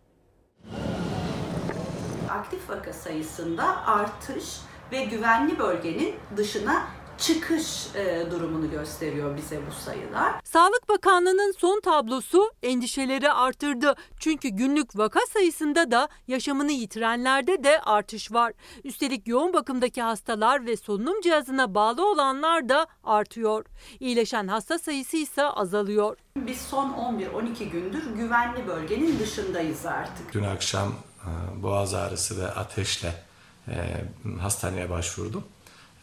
Aktif 2.31 2.71
vaka 2.71 2.93
sayısında 2.93 3.87
artış 3.87 4.61
ve 4.93 5.05
güvenli 5.05 5.59
bölgenin 5.59 6.15
dışına 6.37 6.83
çıkış 7.19 7.87
e, 7.95 8.27
durumunu 8.31 8.71
gösteriyor 8.71 9.37
bize 9.37 9.61
bu 9.67 9.73
sayılar. 9.85 10.41
Sağlık 10.45 10.89
Bakanlığı'nın 10.89 11.53
son 11.59 11.81
tablosu 11.81 12.51
endişeleri 12.63 13.33
artırdı. 13.33 13.95
Çünkü 14.21 14.49
günlük 14.49 14.99
vaka 14.99 15.21
sayısında 15.33 15.91
da 15.91 16.09
yaşamını 16.29 16.73
yitirenlerde 16.73 17.65
de 17.65 17.81
artış 17.81 18.33
var. 18.33 18.53
Üstelik 18.85 19.29
yoğun 19.29 19.53
bakımdaki 19.53 20.03
hastalar 20.03 20.67
ve 20.67 20.77
solunum 20.77 21.21
cihazına 21.21 21.75
bağlı 21.75 22.11
olanlar 22.11 22.69
da 22.69 22.87
artıyor. 23.05 23.65
İyileşen 24.01 24.49
hasta 24.49 24.79
sayısı 24.79 25.17
ise 25.17 25.45
azalıyor. 25.45 26.17
Biz 26.37 26.61
son 26.61 26.91
11-12 26.91 27.71
gündür 27.71 28.07
güvenli 28.17 28.67
bölgenin 28.67 29.19
dışındayız 29.19 29.87
artık. 29.87 30.33
Dün 30.35 30.45
akşam 30.45 30.89
e, 30.89 31.63
boğaz 31.63 31.95
ağrısı 31.95 32.41
ve 32.43 32.47
ateşle 32.47 33.15
e, 33.69 33.75
hastaneye 34.41 34.91
başvurdum. 34.91 35.45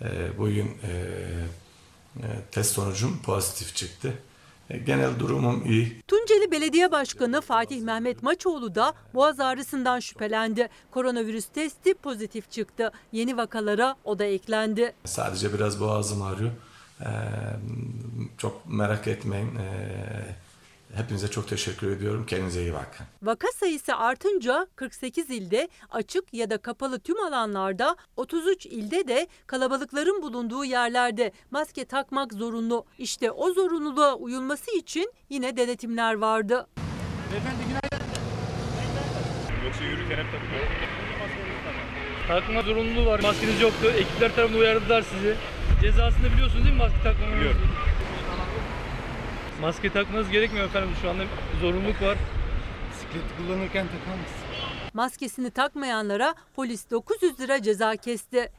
E, 0.02 0.38
bugün 0.38 0.66
e, 0.66 0.92
e, 2.18 2.28
test 2.52 2.72
sonucum 2.76 3.22
pozitif 3.24 3.76
çıktı. 3.76 4.14
E, 4.70 4.78
genel 4.78 5.20
durumum 5.20 5.66
iyi. 5.66 6.02
Tunceli 6.08 6.52
Belediye 6.52 6.92
Başkanı 6.92 7.42
Fatih 7.42 7.82
Mehmet 7.82 8.24
Maçoğlu 8.24 8.76
da 8.76 8.94
boğaz 9.14 9.40
ağrısından 9.40 10.00
şüphelendi. 10.00 10.70
Koronavirüs 10.92 11.46
testi 11.46 11.94
pozitif 11.94 12.52
çıktı. 12.52 12.92
Yeni 13.12 13.38
vakalara 13.38 13.96
o 14.04 14.20
da 14.20 14.24
eklendi. 14.26 14.94
Sadece 15.06 15.54
biraz 15.54 15.80
boğazım 15.80 16.22
ağrıyor. 16.22 16.52
E, 17.02 17.10
çok 18.38 18.62
merak 18.70 19.08
etmeyin. 19.08 19.56
E, 19.56 19.66
Hepinize 20.96 21.28
çok 21.28 21.48
teşekkür 21.48 21.92
ediyorum. 21.92 22.26
Kendinize 22.26 22.62
iyi 22.62 22.74
bakın. 22.74 23.06
Vaka 23.24 23.48
sayısı 23.56 23.96
artınca 23.96 24.68
48 24.76 25.30
ilde 25.30 25.68
açık 25.92 26.34
ya 26.34 26.50
da 26.50 26.58
kapalı 26.58 27.00
tüm 27.00 27.20
alanlarda 27.20 27.96
33 28.18 28.66
ilde 28.66 29.08
de 29.08 29.28
kalabalıkların 29.48 30.22
bulunduğu 30.22 30.66
yerlerde 30.66 31.32
maske 31.52 31.86
takmak 31.86 32.34
zorunlu. 32.34 32.86
İşte 32.98 33.32
o 33.32 33.54
zorunluluğa 33.54 34.16
uyulması 34.16 34.78
için 34.78 35.14
yine 35.30 35.58
denetimler 35.58 36.14
vardı. 36.14 36.68
Beyefendi 37.32 37.64
günaydın. 37.68 38.06
Yoksa 39.66 39.84
yürürken 39.84 40.18
hep 40.18 40.32
takıyor. 40.32 40.66
Takma 42.28 42.62
zorunluluğu 42.62 43.06
var. 43.06 43.20
Maskeniz 43.20 43.62
yoktu. 43.62 43.88
Ekipler 43.98 44.36
tarafından 44.36 44.60
uyardılar 44.62 45.02
sizi. 45.02 45.36
Cezasını 45.82 46.34
biliyorsunuz 46.34 46.64
değil 46.66 46.76
mi 46.76 46.82
maske 46.82 47.04
takmamanın? 47.04 47.36
Biliyorum. 47.40 47.62
Maske 49.62 49.94
takmanız 49.94 50.30
gerekmiyor 50.30 50.65
efendim. 50.65 50.89
Şu 51.02 51.10
anda 51.10 51.24
zorunluluk 51.62 52.02
var. 52.02 52.18
Bisikleti 52.91 53.38
kullanırken 53.38 53.86
takar 53.88 54.20
mısın? 54.20 54.36
Maskesini 54.94 55.52
takmayanlara 55.52 56.36
polis 56.56 56.89
900 56.91 57.39
lira 57.39 57.62
ceza 57.62 57.96
kesti. 57.96 58.52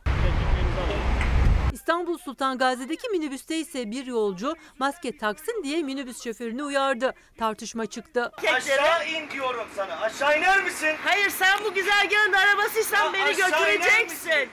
İstanbul 1.73 2.19
Sultan 2.19 2.59
Gazi'deki 2.59 3.09
minibüste 3.09 3.57
ise 3.57 3.91
bir 3.91 4.07
yolcu 4.07 4.55
maske 4.79 5.19
taksın 5.19 5.61
diye 5.65 5.83
minibüs 5.83 6.25
şoförünü 6.25 6.63
uyardı. 6.63 7.15
Tartışma 7.39 7.87
çıktı. 7.87 8.33
Aşağı 8.55 9.09
in 9.09 9.31
diyorum 9.31 9.67
sana. 9.77 9.97
Aşağı 10.01 10.39
iner 10.39 10.65
misin? 10.65 10.95
Hayır 11.05 11.31
sen 11.31 11.59
bu 11.65 11.75
güzergahın 11.75 12.33
arabasıysan 12.33 13.05
Ya 13.07 13.13
beni 13.13 13.37
götüreceksin. 13.37 14.49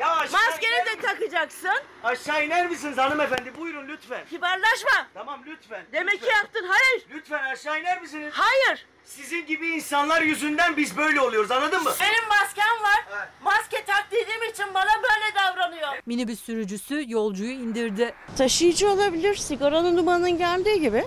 Ya 0.00 0.16
aşağı 0.16 0.40
Maskeni 0.50 0.86
de 0.86 1.00
takacaksın. 1.02 1.80
Aşağı 2.04 2.46
iner 2.46 2.70
misiniz 2.70 2.98
hanımefendi? 2.98 3.56
Buyurun 3.56 3.88
lütfen. 3.88 4.20
Kibarlaşma. 4.30 5.06
Tamam 5.14 5.40
lütfen. 5.46 5.84
Demek 5.92 6.14
lütfen. 6.14 6.28
ki 6.28 6.34
yaptın. 6.34 6.66
Hayır. 6.68 7.06
Lütfen 7.10 7.44
aşağı 7.44 7.80
iner 7.80 8.02
misiniz? 8.02 8.32
Hayır. 8.32 8.86
Sizin 9.04 9.46
gibi 9.46 9.68
insanlar 9.68 10.22
yüzünden 10.22 10.76
biz 10.76 10.96
böyle 10.96 11.20
oluyoruz 11.20 11.50
anladın 11.50 11.82
mı? 11.82 11.90
Benim 12.00 12.28
maskem 12.28 12.82
var. 12.82 13.28
Maske 13.42 13.84
tak 13.84 14.06
dediğim 14.10 14.42
için 14.52 14.74
bana 14.74 14.90
böyle 15.02 15.34
davranıyor. 15.34 15.88
Minibüs 16.06 16.40
sürücüsü 16.44 17.04
yolcuyu 17.08 17.50
indirdi. 17.50 18.14
Taşıyıcı 18.38 18.88
olabilir. 18.88 19.34
Sigaranın 19.36 19.96
dumanın 19.96 20.38
geldiği 20.38 20.80
gibi 20.80 21.04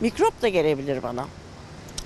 mikrop 0.00 0.42
da 0.42 0.48
gelebilir 0.48 1.02
bana. 1.02 1.26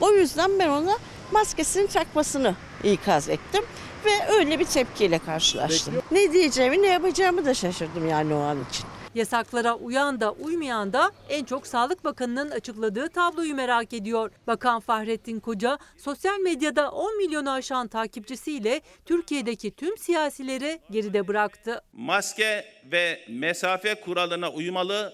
O 0.01 0.13
yüzden 0.13 0.59
ben 0.59 0.69
ona 0.69 0.99
maskesini 1.33 1.89
takmasını 1.89 2.55
ikaz 2.85 3.29
ettim 3.29 3.65
ve 4.05 4.33
öyle 4.39 4.59
bir 4.59 4.65
tepkiyle 4.65 5.19
karşılaştım. 5.19 5.95
Ne 6.11 6.33
diyeceğimi 6.33 6.83
ne 6.83 6.87
yapacağımı 6.87 7.45
da 7.45 7.55
şaşırdım 7.55 8.09
yani 8.09 8.35
o 8.35 8.39
an 8.39 8.59
için. 8.71 8.87
Yasaklara 9.15 9.75
uyan 9.75 10.21
da 10.21 10.33
uymayan 10.33 10.93
da 10.93 11.13
en 11.29 11.45
çok 11.45 11.67
Sağlık 11.67 12.05
Bakanı'nın 12.05 12.51
açıkladığı 12.51 13.09
tabloyu 13.09 13.55
merak 13.55 13.93
ediyor. 13.93 14.31
Bakan 14.47 14.81
Fahrettin 14.81 15.41
Koca 15.41 15.79
sosyal 15.97 16.39
medyada 16.39 16.91
10 16.91 17.17
milyonu 17.19 17.51
aşan 17.51 17.89
takipçisiyle 17.89 18.81
Türkiye'deki 19.05 19.71
tüm 19.71 19.99
siyasileri 19.99 20.81
geride 20.91 21.29
bıraktı. 21.29 21.83
Maske 21.93 22.65
ve 22.93 23.21
mesafe 23.29 23.95
kuralına 23.95 24.51
uymalı, 24.51 25.13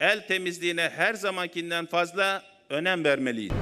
el 0.00 0.26
temizliğine 0.26 0.90
her 0.96 1.14
zamankinden 1.14 1.86
fazla 1.86 2.42
önem 2.70 3.04
vermeliyiz. 3.04 3.52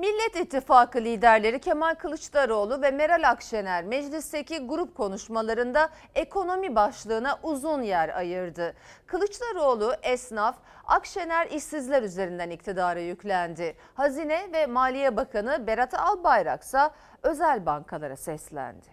Millet 0.00 0.46
İttifakı 0.46 0.98
liderleri 0.98 1.60
Kemal 1.60 1.94
Kılıçdaroğlu 1.94 2.82
ve 2.82 2.90
Meral 2.90 3.30
Akşener 3.30 3.84
meclisteki 3.84 4.58
grup 4.58 4.94
konuşmalarında 4.94 5.90
ekonomi 6.14 6.74
başlığına 6.74 7.40
uzun 7.42 7.82
yer 7.82 8.08
ayırdı. 8.18 8.74
Kılıçdaroğlu 9.06 9.94
esnaf, 10.02 10.56
Akşener 10.84 11.50
işsizler 11.50 12.02
üzerinden 12.02 12.50
iktidara 12.50 13.00
yüklendi. 13.00 13.76
Hazine 13.94 14.48
ve 14.52 14.66
Maliye 14.66 15.16
Bakanı 15.16 15.66
Berat 15.66 15.94
Albayrak 15.94 16.62
ise 16.62 16.90
özel 17.22 17.66
bankalara 17.66 18.16
seslendi. 18.16 18.86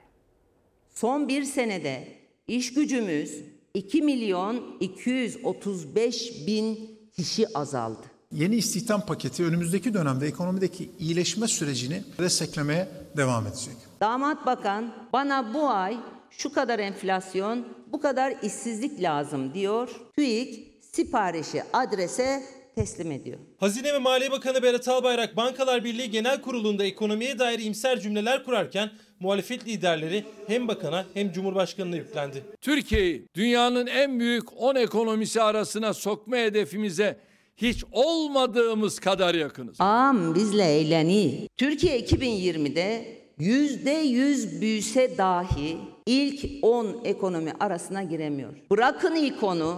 Son 0.90 1.28
bir 1.28 1.44
senede 1.44 2.08
iş 2.48 2.74
gücümüz 2.74 3.44
2 3.74 4.02
milyon 4.02 4.78
235 4.80 6.48
bin 6.48 7.00
kişi 7.16 7.58
azaldı. 7.58 8.17
Yeni 8.32 8.56
istihdam 8.56 9.06
paketi 9.06 9.44
önümüzdeki 9.44 9.94
dönemde 9.94 10.28
ekonomideki 10.28 10.90
iyileşme 11.00 11.48
sürecini 11.48 12.04
desteklemeye 12.20 12.88
devam 13.18 13.48
edecek. 13.48 13.76
Damat 14.02 14.46
bakan 14.46 14.94
bana 15.14 15.54
bu 15.54 15.70
ay 15.70 15.98
şu 16.30 16.54
kadar 16.54 16.80
enflasyon, 16.80 17.68
bu 17.92 18.02
kadar 18.02 18.34
işsizlik 18.42 19.02
lazım 19.02 19.54
diyor. 19.54 19.90
TÜİK 20.16 20.74
siparişi 20.82 21.64
adrese 21.74 22.44
teslim 22.76 23.12
ediyor. 23.12 23.40
Hazine 23.60 23.94
ve 23.94 23.98
Maliye 23.98 24.32
Bakanı 24.32 24.64
Berat 24.64 24.88
Albayrak 24.88 25.38
Bankalar 25.38 25.84
Birliği 25.84 26.12
Genel 26.12 26.42
Kurulu'nda 26.42 26.84
ekonomiye 26.84 27.40
dair 27.40 27.60
imser 27.60 28.00
cümleler 28.00 28.44
kurarken 28.44 28.92
muhalefet 29.20 29.68
liderleri 29.68 30.26
hem 30.48 30.68
bakana 30.68 31.06
hem 31.14 31.32
cumhurbaşkanına 31.32 31.96
yüklendi. 31.96 32.44
Türkiye'yi 32.62 33.28
dünyanın 33.36 33.88
en 33.88 34.20
büyük 34.20 34.62
10 34.62 34.76
ekonomisi 34.76 35.42
arasına 35.42 35.94
sokma 35.94 36.38
hedefimize 36.38 37.20
hiç 37.58 37.84
olmadığımız 37.92 39.00
kadar 39.00 39.36
yakınız. 39.36 39.82
Ağam 39.82 40.36
bizle 40.36 40.64
eğleni. 40.64 41.50
Türkiye 41.58 42.00
2020'de 42.02 43.18
yüzde 43.40 43.92
yüz 43.92 44.62
büyüse 44.62 45.18
dahi 45.18 45.78
ilk 46.06 46.46
10 46.62 46.96
ekonomi 47.04 47.54
arasına 47.60 48.04
giremiyor. 48.04 48.54
Bırakın 48.72 49.16
ilk 49.16 49.44
onu, 49.44 49.78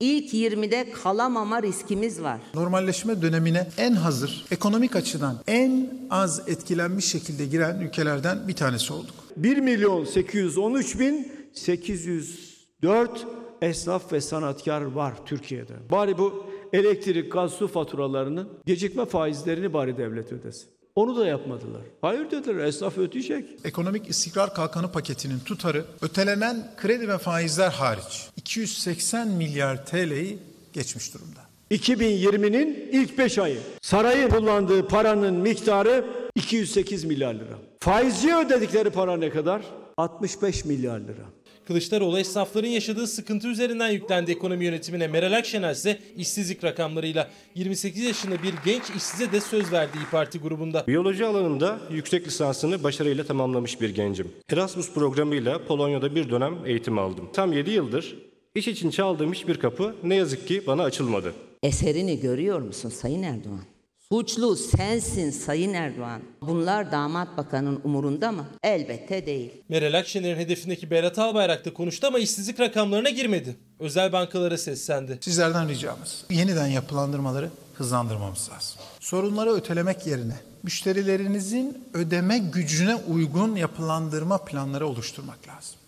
ilk 0.00 0.34
20'de 0.34 0.90
kalamama 0.90 1.62
riskimiz 1.62 2.22
var. 2.22 2.40
Normalleşme 2.54 3.22
dönemine 3.22 3.68
en 3.78 3.92
hazır, 3.92 4.44
ekonomik 4.50 4.96
açıdan 4.96 5.38
en 5.46 5.90
az 6.10 6.48
etkilenmiş 6.48 7.04
şekilde 7.04 7.46
giren 7.46 7.80
ülkelerden 7.80 8.48
bir 8.48 8.54
tanesi 8.54 8.92
olduk. 8.92 9.14
1 9.36 9.56
milyon 9.56 10.04
813 10.04 10.98
bin 10.98 11.32
804 11.52 13.26
esnaf 13.62 14.12
ve 14.12 14.20
sanatkar 14.20 14.82
var 14.82 15.12
Türkiye'de. 15.26 15.72
Bari 15.90 16.18
bu 16.18 16.49
elektrik, 16.72 17.32
gaz, 17.32 17.52
su 17.52 17.68
faturalarının 17.68 18.48
gecikme 18.66 19.04
faizlerini 19.04 19.72
bari 19.72 19.98
devlet 19.98 20.32
ödesin. 20.32 20.68
Onu 20.94 21.16
da 21.16 21.26
yapmadılar. 21.26 21.82
Hayır 22.00 22.30
dediler 22.30 22.64
esnaf 22.64 22.98
ödeyecek. 22.98 23.46
Ekonomik 23.64 24.10
istikrar 24.10 24.54
kalkanı 24.54 24.92
paketinin 24.92 25.38
tutarı 25.38 25.84
ötelenen 26.02 26.74
kredi 26.76 27.08
ve 27.08 27.18
faizler 27.18 27.70
hariç 27.70 28.28
280 28.36 29.28
milyar 29.28 29.86
TL'yi 29.86 30.38
geçmiş 30.72 31.14
durumda. 31.14 31.40
2020'nin 31.70 32.88
ilk 32.92 33.18
5 33.18 33.38
ayı. 33.38 33.58
Sarayın 33.82 34.28
kullandığı 34.28 34.88
paranın 34.88 35.34
miktarı 35.34 36.04
208 36.34 37.04
milyar 37.04 37.34
lira. 37.34 37.58
Faizci 37.80 38.36
ödedikleri 38.36 38.90
para 38.90 39.16
ne 39.16 39.30
kadar? 39.30 39.62
65 39.96 40.64
milyar 40.64 41.00
lira. 41.00 41.24
Kılıçdaroğlu 41.70 42.18
esnafların 42.18 42.68
yaşadığı 42.68 43.06
sıkıntı 43.06 43.48
üzerinden 43.48 43.90
yüklendi 43.90 44.30
ekonomi 44.30 44.64
yönetimine. 44.64 45.06
Meral 45.06 45.32
Akşener 45.32 45.72
ise 45.72 45.98
işsizlik 46.16 46.64
rakamlarıyla 46.64 47.30
28 47.54 48.02
yaşında 48.02 48.42
bir 48.42 48.54
genç 48.64 48.82
işsize 48.96 49.32
de 49.32 49.40
söz 49.40 49.72
verdi 49.72 49.98
İYİ 49.98 50.10
Parti 50.10 50.38
grubunda. 50.38 50.84
Biyoloji 50.86 51.26
alanında 51.26 51.78
yüksek 51.90 52.26
lisansını 52.26 52.82
başarıyla 52.82 53.24
tamamlamış 53.24 53.80
bir 53.80 53.94
gencim. 53.94 54.28
Erasmus 54.52 54.94
programıyla 54.94 55.66
Polonya'da 55.66 56.14
bir 56.14 56.30
dönem 56.30 56.58
eğitim 56.66 56.98
aldım. 56.98 57.28
Tam 57.32 57.52
7 57.52 57.70
yıldır 57.70 58.16
iş 58.54 58.68
için 58.68 58.90
çaldığım 58.90 59.32
hiçbir 59.32 59.60
kapı 59.60 59.94
ne 60.02 60.14
yazık 60.14 60.48
ki 60.48 60.62
bana 60.66 60.82
açılmadı. 60.82 61.32
Eserini 61.62 62.20
görüyor 62.20 62.60
musun 62.60 62.88
Sayın 62.88 63.22
Erdoğan? 63.22 63.69
Suçlu 64.12 64.56
sensin 64.56 65.30
Sayın 65.30 65.74
Erdoğan. 65.74 66.22
Bunlar 66.42 66.92
damat 66.92 67.36
bakanın 67.36 67.80
umurunda 67.84 68.32
mı? 68.32 68.46
Elbette 68.62 69.26
değil. 69.26 69.50
Meral 69.68 69.98
Akşener'in 69.98 70.36
hedefindeki 70.36 70.90
Berat 70.90 71.18
Albayrak 71.18 71.64
da 71.64 71.74
konuştu 71.74 72.06
ama 72.06 72.18
işsizlik 72.18 72.60
rakamlarına 72.60 73.10
girmedi. 73.10 73.56
Özel 73.78 74.12
bankalara 74.12 74.58
seslendi. 74.58 75.18
Sizlerden 75.20 75.68
ricamız 75.68 76.24
yeniden 76.30 76.66
yapılandırmaları 76.66 77.50
hızlandırmamız 77.74 78.50
lazım. 78.50 78.80
Sorunları 79.00 79.50
ötelemek 79.50 80.06
yerine 80.06 80.36
müşterilerinizin 80.62 81.84
ödeme 81.94 82.38
gücüne 82.38 82.94
uygun 82.94 83.56
yapılandırma 83.56 84.38
planları 84.38 84.86
oluşturmak 84.86 85.48
lazım. 85.48 85.80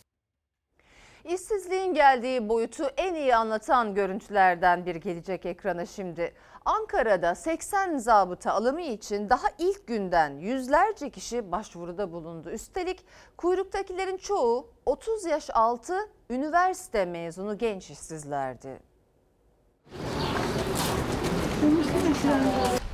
İşsizliğin 1.35 1.95
geldiği 1.95 2.49
boyutu 2.49 2.85
en 2.97 3.15
iyi 3.15 3.37
anlatan 3.37 3.95
görüntülerden 3.95 4.87
bir 4.87 4.95
gelecek 4.95 5.47
ekrana 5.47 5.87
şimdi. 5.87 6.33
Ankara'da 6.65 7.35
80 7.35 7.99
zabıta 7.99 8.53
alımı 8.53 8.81
için 8.83 9.31
daha 9.31 9.47
ilk 9.59 9.87
günden 9.87 10.31
yüzlerce 10.31 11.11
kişi 11.11 11.53
başvuruda 11.53 12.13
bulundu. 12.13 12.51
Üstelik 12.51 13.05
kuyruktakilerin 13.37 14.17
çoğu 14.17 14.69
30 14.87 15.25
yaş 15.25 15.51
altı 15.55 15.97
üniversite 16.31 17.05
mezunu 17.05 17.59
genç 17.59 17.91
işsizlerdi. 17.91 18.81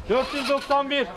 491, 0.08 1.08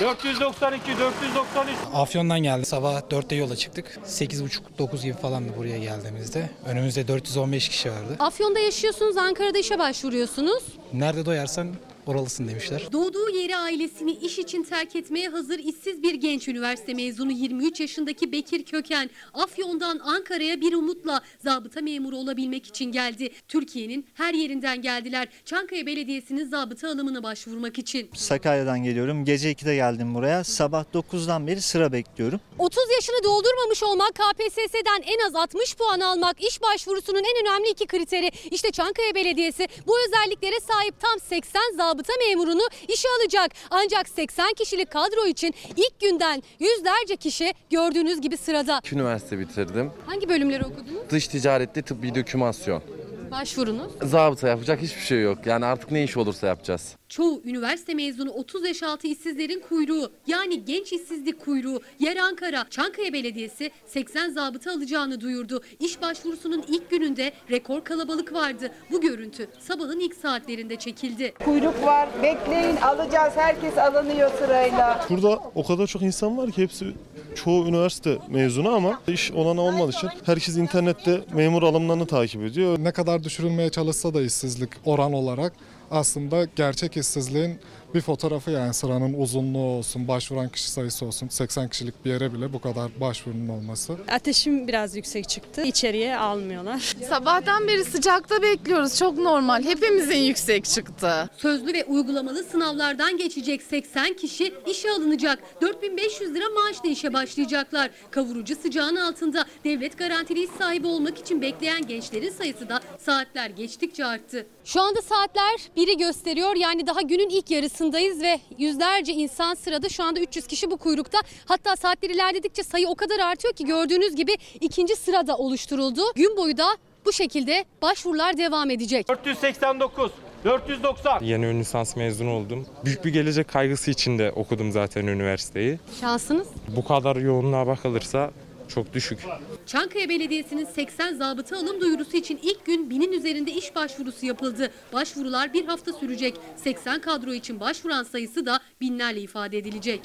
492, 0.00 0.98
493. 0.98 1.76
Afyon'dan 1.94 2.42
geldi. 2.42 2.64
Sabah 2.66 3.00
4'te 3.00 3.34
yola 3.36 3.56
çıktık. 3.56 3.98
8.30-9 4.06 5.02
gibi 5.02 5.14
falandı 5.14 5.52
buraya 5.58 5.78
geldiğimizde. 5.78 6.50
Önümüzde 6.66 7.08
415 7.08 7.68
kişi 7.68 7.90
vardı. 7.90 8.16
Afyon'da 8.18 8.58
yaşıyorsunuz, 8.58 9.16
Ankara'da 9.16 9.58
işe 9.58 9.78
başvuruyorsunuz. 9.78 10.64
Nerede 10.92 11.26
doyarsan 11.26 11.68
oralısın 12.06 12.48
demişler. 12.48 12.82
Doğduğu 12.92 13.30
yeri 13.30 13.56
ailesini 13.56 14.12
iş 14.12 14.38
için 14.38 14.62
terk 14.62 14.96
etmeye 14.96 15.28
hazır 15.28 15.58
işsiz 15.58 16.02
bir 16.02 16.14
genç 16.14 16.48
üniversite 16.48 16.94
mezunu 16.94 17.32
23 17.32 17.80
yaşındaki 17.80 18.32
Bekir 18.32 18.64
Köken 18.64 19.10
Afyon'dan 19.34 19.98
Ankara'ya 19.98 20.60
bir 20.60 20.72
umutla 20.72 21.20
zabıta 21.44 21.80
memuru 21.80 22.16
olabilmek 22.16 22.66
için 22.66 22.84
geldi. 22.92 23.30
Türkiye'nin 23.48 24.06
her 24.14 24.34
yerinden 24.34 24.82
geldiler. 24.82 25.28
Çankaya 25.44 25.86
Belediyesi'nin 25.86 26.44
zabıta 26.44 26.88
alımına 26.88 27.22
başvurmak 27.22 27.78
için. 27.78 28.10
Sakarya'dan 28.14 28.82
geliyorum. 28.82 29.24
Gece 29.24 29.52
2'de 29.52 29.74
geldim 29.74 30.14
buraya. 30.14 30.44
Sabah 30.44 30.84
9'dan 30.94 31.46
beri 31.46 31.60
sıra 31.60 31.92
bekliyorum. 31.92 32.40
30 32.58 32.82
yaşını 32.94 33.24
doldurmamış 33.24 33.82
olmak, 33.82 34.14
KPSS'den 34.14 35.02
en 35.02 35.26
az 35.28 35.34
60 35.34 35.76
puan 35.76 36.00
almak 36.00 36.44
iş 36.44 36.62
başvurusunun 36.62 37.18
en 37.18 37.46
önemli 37.46 37.70
iki 37.70 37.86
kriteri. 37.86 38.30
İşte 38.50 38.70
Çankaya 38.70 39.14
Belediyesi 39.14 39.68
bu 39.86 39.94
özelliklere 40.06 40.60
sahip 40.60 41.00
tam 41.00 41.20
80 41.20 41.60
zabıta 41.76 41.93
memurunu 42.28 42.68
işe 42.88 43.08
alacak. 43.20 43.50
Ancak 43.70 44.08
80 44.08 44.52
kişilik 44.52 44.90
kadro 44.90 45.26
için 45.26 45.54
ilk 45.76 46.00
günden 46.00 46.42
yüzlerce 46.60 47.16
kişi 47.16 47.54
gördüğünüz 47.70 48.20
gibi 48.20 48.36
sırada. 48.36 48.80
İki 48.84 48.94
üniversite 48.94 49.38
bitirdim. 49.38 49.90
Hangi 50.06 50.28
bölümleri 50.28 50.64
okudunuz? 50.64 51.10
Dış 51.10 51.28
ticaretli 51.28 51.82
tıbbi 51.82 52.14
dokümasyon. 52.14 52.82
Başvurunuz? 53.30 53.92
Zabıta 54.02 54.48
yapacak 54.48 54.82
hiçbir 54.82 55.00
şey 55.00 55.20
yok. 55.22 55.38
Yani 55.46 55.64
artık 55.64 55.90
ne 55.90 56.04
iş 56.04 56.16
olursa 56.16 56.46
yapacağız. 56.46 56.96
Çoğu 57.14 57.42
üniversite 57.44 57.94
mezunu 57.94 58.30
30 58.30 58.66
yaş 58.66 58.82
altı 58.82 59.06
işsizlerin 59.06 59.60
kuyruğu 59.68 60.12
yani 60.26 60.64
genç 60.64 60.92
işsizlik 60.92 61.44
kuyruğu. 61.44 61.80
Yer 61.98 62.16
Ankara, 62.16 62.66
Çankaya 62.70 63.12
Belediyesi 63.12 63.70
80 63.86 64.30
zabıta 64.30 64.72
alacağını 64.72 65.20
duyurdu. 65.20 65.62
İş 65.80 66.02
başvurusunun 66.02 66.64
ilk 66.68 66.90
gününde 66.90 67.32
rekor 67.50 67.84
kalabalık 67.84 68.32
vardı. 68.32 68.70
Bu 68.90 69.00
görüntü 69.00 69.48
sabahın 69.60 70.00
ilk 70.00 70.14
saatlerinde 70.14 70.76
çekildi. 70.76 71.34
Kuyruk 71.44 71.82
var. 71.82 72.08
Bekleyin 72.22 72.76
alacağız. 72.76 73.32
Herkes 73.36 73.78
alınıyor 73.78 74.30
sırayla. 74.38 75.06
Burada 75.10 75.40
o 75.54 75.66
kadar 75.66 75.86
çok 75.86 76.02
insan 76.02 76.38
var 76.38 76.50
ki 76.50 76.62
hepsi 76.62 76.86
çoğu 77.34 77.66
üniversite 77.66 78.18
mezunu 78.28 78.74
ama 78.74 79.00
iş 79.08 79.32
olana 79.32 79.60
olmadığı 79.60 79.90
için 79.90 80.10
herkes 80.24 80.56
internette 80.56 81.20
memur 81.34 81.62
alımlarını 81.62 82.06
takip 82.06 82.42
ediyor. 82.42 82.78
Ne 82.78 82.92
kadar 82.92 83.24
düşürülmeye 83.24 83.70
çalışsa 83.70 84.14
da 84.14 84.22
işsizlik 84.22 84.70
oran 84.84 85.12
olarak 85.12 85.52
aslında 85.94 86.46
gerçek 86.56 86.96
işsizliğin 86.96 87.58
bir 87.94 88.00
fotoğrafı 88.00 88.50
yani 88.50 88.74
sıranın 88.74 89.14
uzunluğu 89.14 89.58
olsun, 89.58 90.08
başvuran 90.08 90.48
kişi 90.48 90.70
sayısı 90.70 91.06
olsun 91.06 91.28
80 91.28 91.68
kişilik 91.68 92.04
bir 92.04 92.10
yere 92.10 92.32
bile 92.32 92.52
bu 92.52 92.60
kadar 92.60 93.00
başvurunun 93.00 93.48
olması. 93.48 93.96
Ateşim 94.08 94.68
biraz 94.68 94.96
yüksek 94.96 95.28
çıktı. 95.28 95.62
İçeriye 95.62 96.16
almıyorlar. 96.16 96.94
Sabahtan 97.08 97.68
beri 97.68 97.84
sıcakta 97.84 98.42
bekliyoruz. 98.42 98.98
Çok 98.98 99.18
normal. 99.18 99.62
Hepimizin 99.64 100.18
yüksek 100.18 100.64
çıktı. 100.64 101.30
Sözlü 101.36 101.72
ve 101.72 101.84
uygulamalı 101.84 102.44
sınavlardan 102.44 103.16
geçecek 103.16 103.62
80 103.62 104.14
kişi 104.14 104.54
işe 104.66 104.90
alınacak. 104.90 105.38
4500 105.62 106.34
lira 106.34 106.44
maaşla 106.48 106.88
işe 106.88 107.12
başlayacaklar. 107.12 107.90
Kavurucu 108.10 108.56
sıcağın 108.56 108.96
altında 108.96 109.44
devlet 109.64 109.98
garantili 109.98 110.44
iş 110.44 110.50
sahibi 110.58 110.86
olmak 110.86 111.18
için 111.18 111.42
bekleyen 111.42 111.86
gençlerin 111.86 112.30
sayısı 112.30 112.68
da 112.68 112.80
saatler 112.98 113.50
geçtikçe 113.50 114.04
arttı. 114.04 114.46
Şu 114.64 114.80
anda 114.80 115.02
saatler 115.02 115.60
biri 115.76 115.96
gösteriyor. 115.96 116.56
Yani 116.56 116.86
daha 116.86 117.00
günün 117.00 117.28
ilk 117.28 117.50
yarısındayız 117.84 118.22
ve 118.22 118.40
yüzlerce 118.58 119.12
insan 119.12 119.54
sırada. 119.54 119.88
Şu 119.88 120.04
anda 120.04 120.20
300 120.20 120.46
kişi 120.46 120.70
bu 120.70 120.76
kuyrukta. 120.76 121.18
Hatta 121.46 121.76
saatler 121.76 122.10
ilerledikçe 122.10 122.62
sayı 122.62 122.88
o 122.88 122.94
kadar 122.94 123.18
artıyor 123.18 123.54
ki 123.54 123.64
gördüğünüz 123.64 124.16
gibi 124.16 124.32
ikinci 124.60 124.96
sırada 124.96 125.36
oluşturuldu. 125.36 126.00
Gün 126.16 126.36
boyu 126.36 126.56
da 126.58 126.66
bu 127.04 127.12
şekilde 127.12 127.64
başvurular 127.82 128.38
devam 128.38 128.70
edecek. 128.70 129.08
489, 129.08 130.10
490. 130.44 131.20
Yeni 131.24 131.46
ön 131.46 131.60
lisans 131.60 131.96
mezunu 131.96 132.30
oldum. 132.32 132.66
Büyük 132.84 133.04
bir 133.04 133.12
gelecek 133.12 133.48
kaygısı 133.48 133.90
içinde 133.90 134.32
okudum 134.32 134.72
zaten 134.72 135.06
üniversiteyi. 135.06 135.78
Şansınız? 136.00 136.48
Bu 136.76 136.84
kadar 136.84 137.16
yoğunluğa 137.16 137.66
bakılırsa 137.66 138.30
çok 138.68 138.92
düşük. 138.92 139.26
Çankaya 139.66 140.08
Belediyesi'nin 140.08 140.64
80 140.64 141.14
zabıta 141.14 141.56
alım 141.56 141.80
duyurusu 141.80 142.16
için 142.16 142.38
ilk 142.42 142.66
gün 142.66 142.90
binin 142.90 143.12
üzerinde 143.12 143.50
iş 143.50 143.74
başvurusu 143.74 144.26
yapıldı. 144.26 144.70
Başvurular 144.92 145.52
bir 145.52 145.66
hafta 145.66 145.92
sürecek. 145.92 146.40
80 146.56 147.00
kadro 147.00 147.32
için 147.32 147.60
başvuran 147.60 148.02
sayısı 148.02 148.46
da 148.46 148.60
binlerle 148.80 149.20
ifade 149.20 149.58
edilecek. 149.58 150.00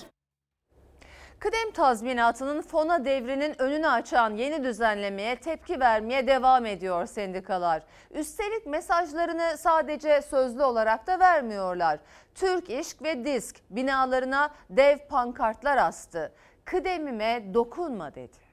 Kıdem 1.40 1.72
tazminatının 1.72 2.62
fona 2.62 3.06
devrinin 3.06 3.62
önünü 3.62 3.88
açan 3.88 4.36
yeni 4.36 4.64
düzenlemeye 4.64 5.36
tepki 5.36 5.80
vermeye 5.80 6.28
devam 6.28 6.66
ediyor 6.66 7.06
sendikalar. 7.06 7.84
Üstelik 8.12 8.66
mesajlarını 8.66 9.58
sadece 9.58 10.22
sözlü 10.22 10.64
olarak 10.64 11.08
da 11.08 11.20
vermiyorlar. 11.20 12.00
Türk 12.36 12.70
İşk 12.70 13.04
ve 13.04 13.26
Disk 13.26 13.56
binalarına 13.70 14.50
dev 14.70 14.98
pankartlar 14.98 15.78
astı. 15.78 16.32
Kıdemime 16.66 17.54
dokunma 17.54 18.16
dedi. 18.16 18.49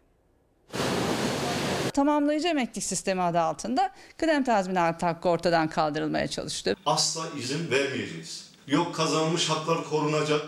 Tamamlayıcı 1.92 2.48
emeklilik 2.48 2.84
sistemi 2.84 3.22
adı 3.22 3.40
altında 3.40 3.90
kıdem 4.16 4.44
tazminatı 4.44 5.06
hakkı 5.06 5.28
ortadan 5.28 5.68
kaldırılmaya 5.68 6.28
çalıştı. 6.28 6.76
Asla 6.86 7.22
izin 7.38 7.70
vermeyeceğiz. 7.70 8.50
Yok 8.66 8.94
kazanmış 8.94 9.48
haklar 9.50 9.84
korunacak, 9.84 10.40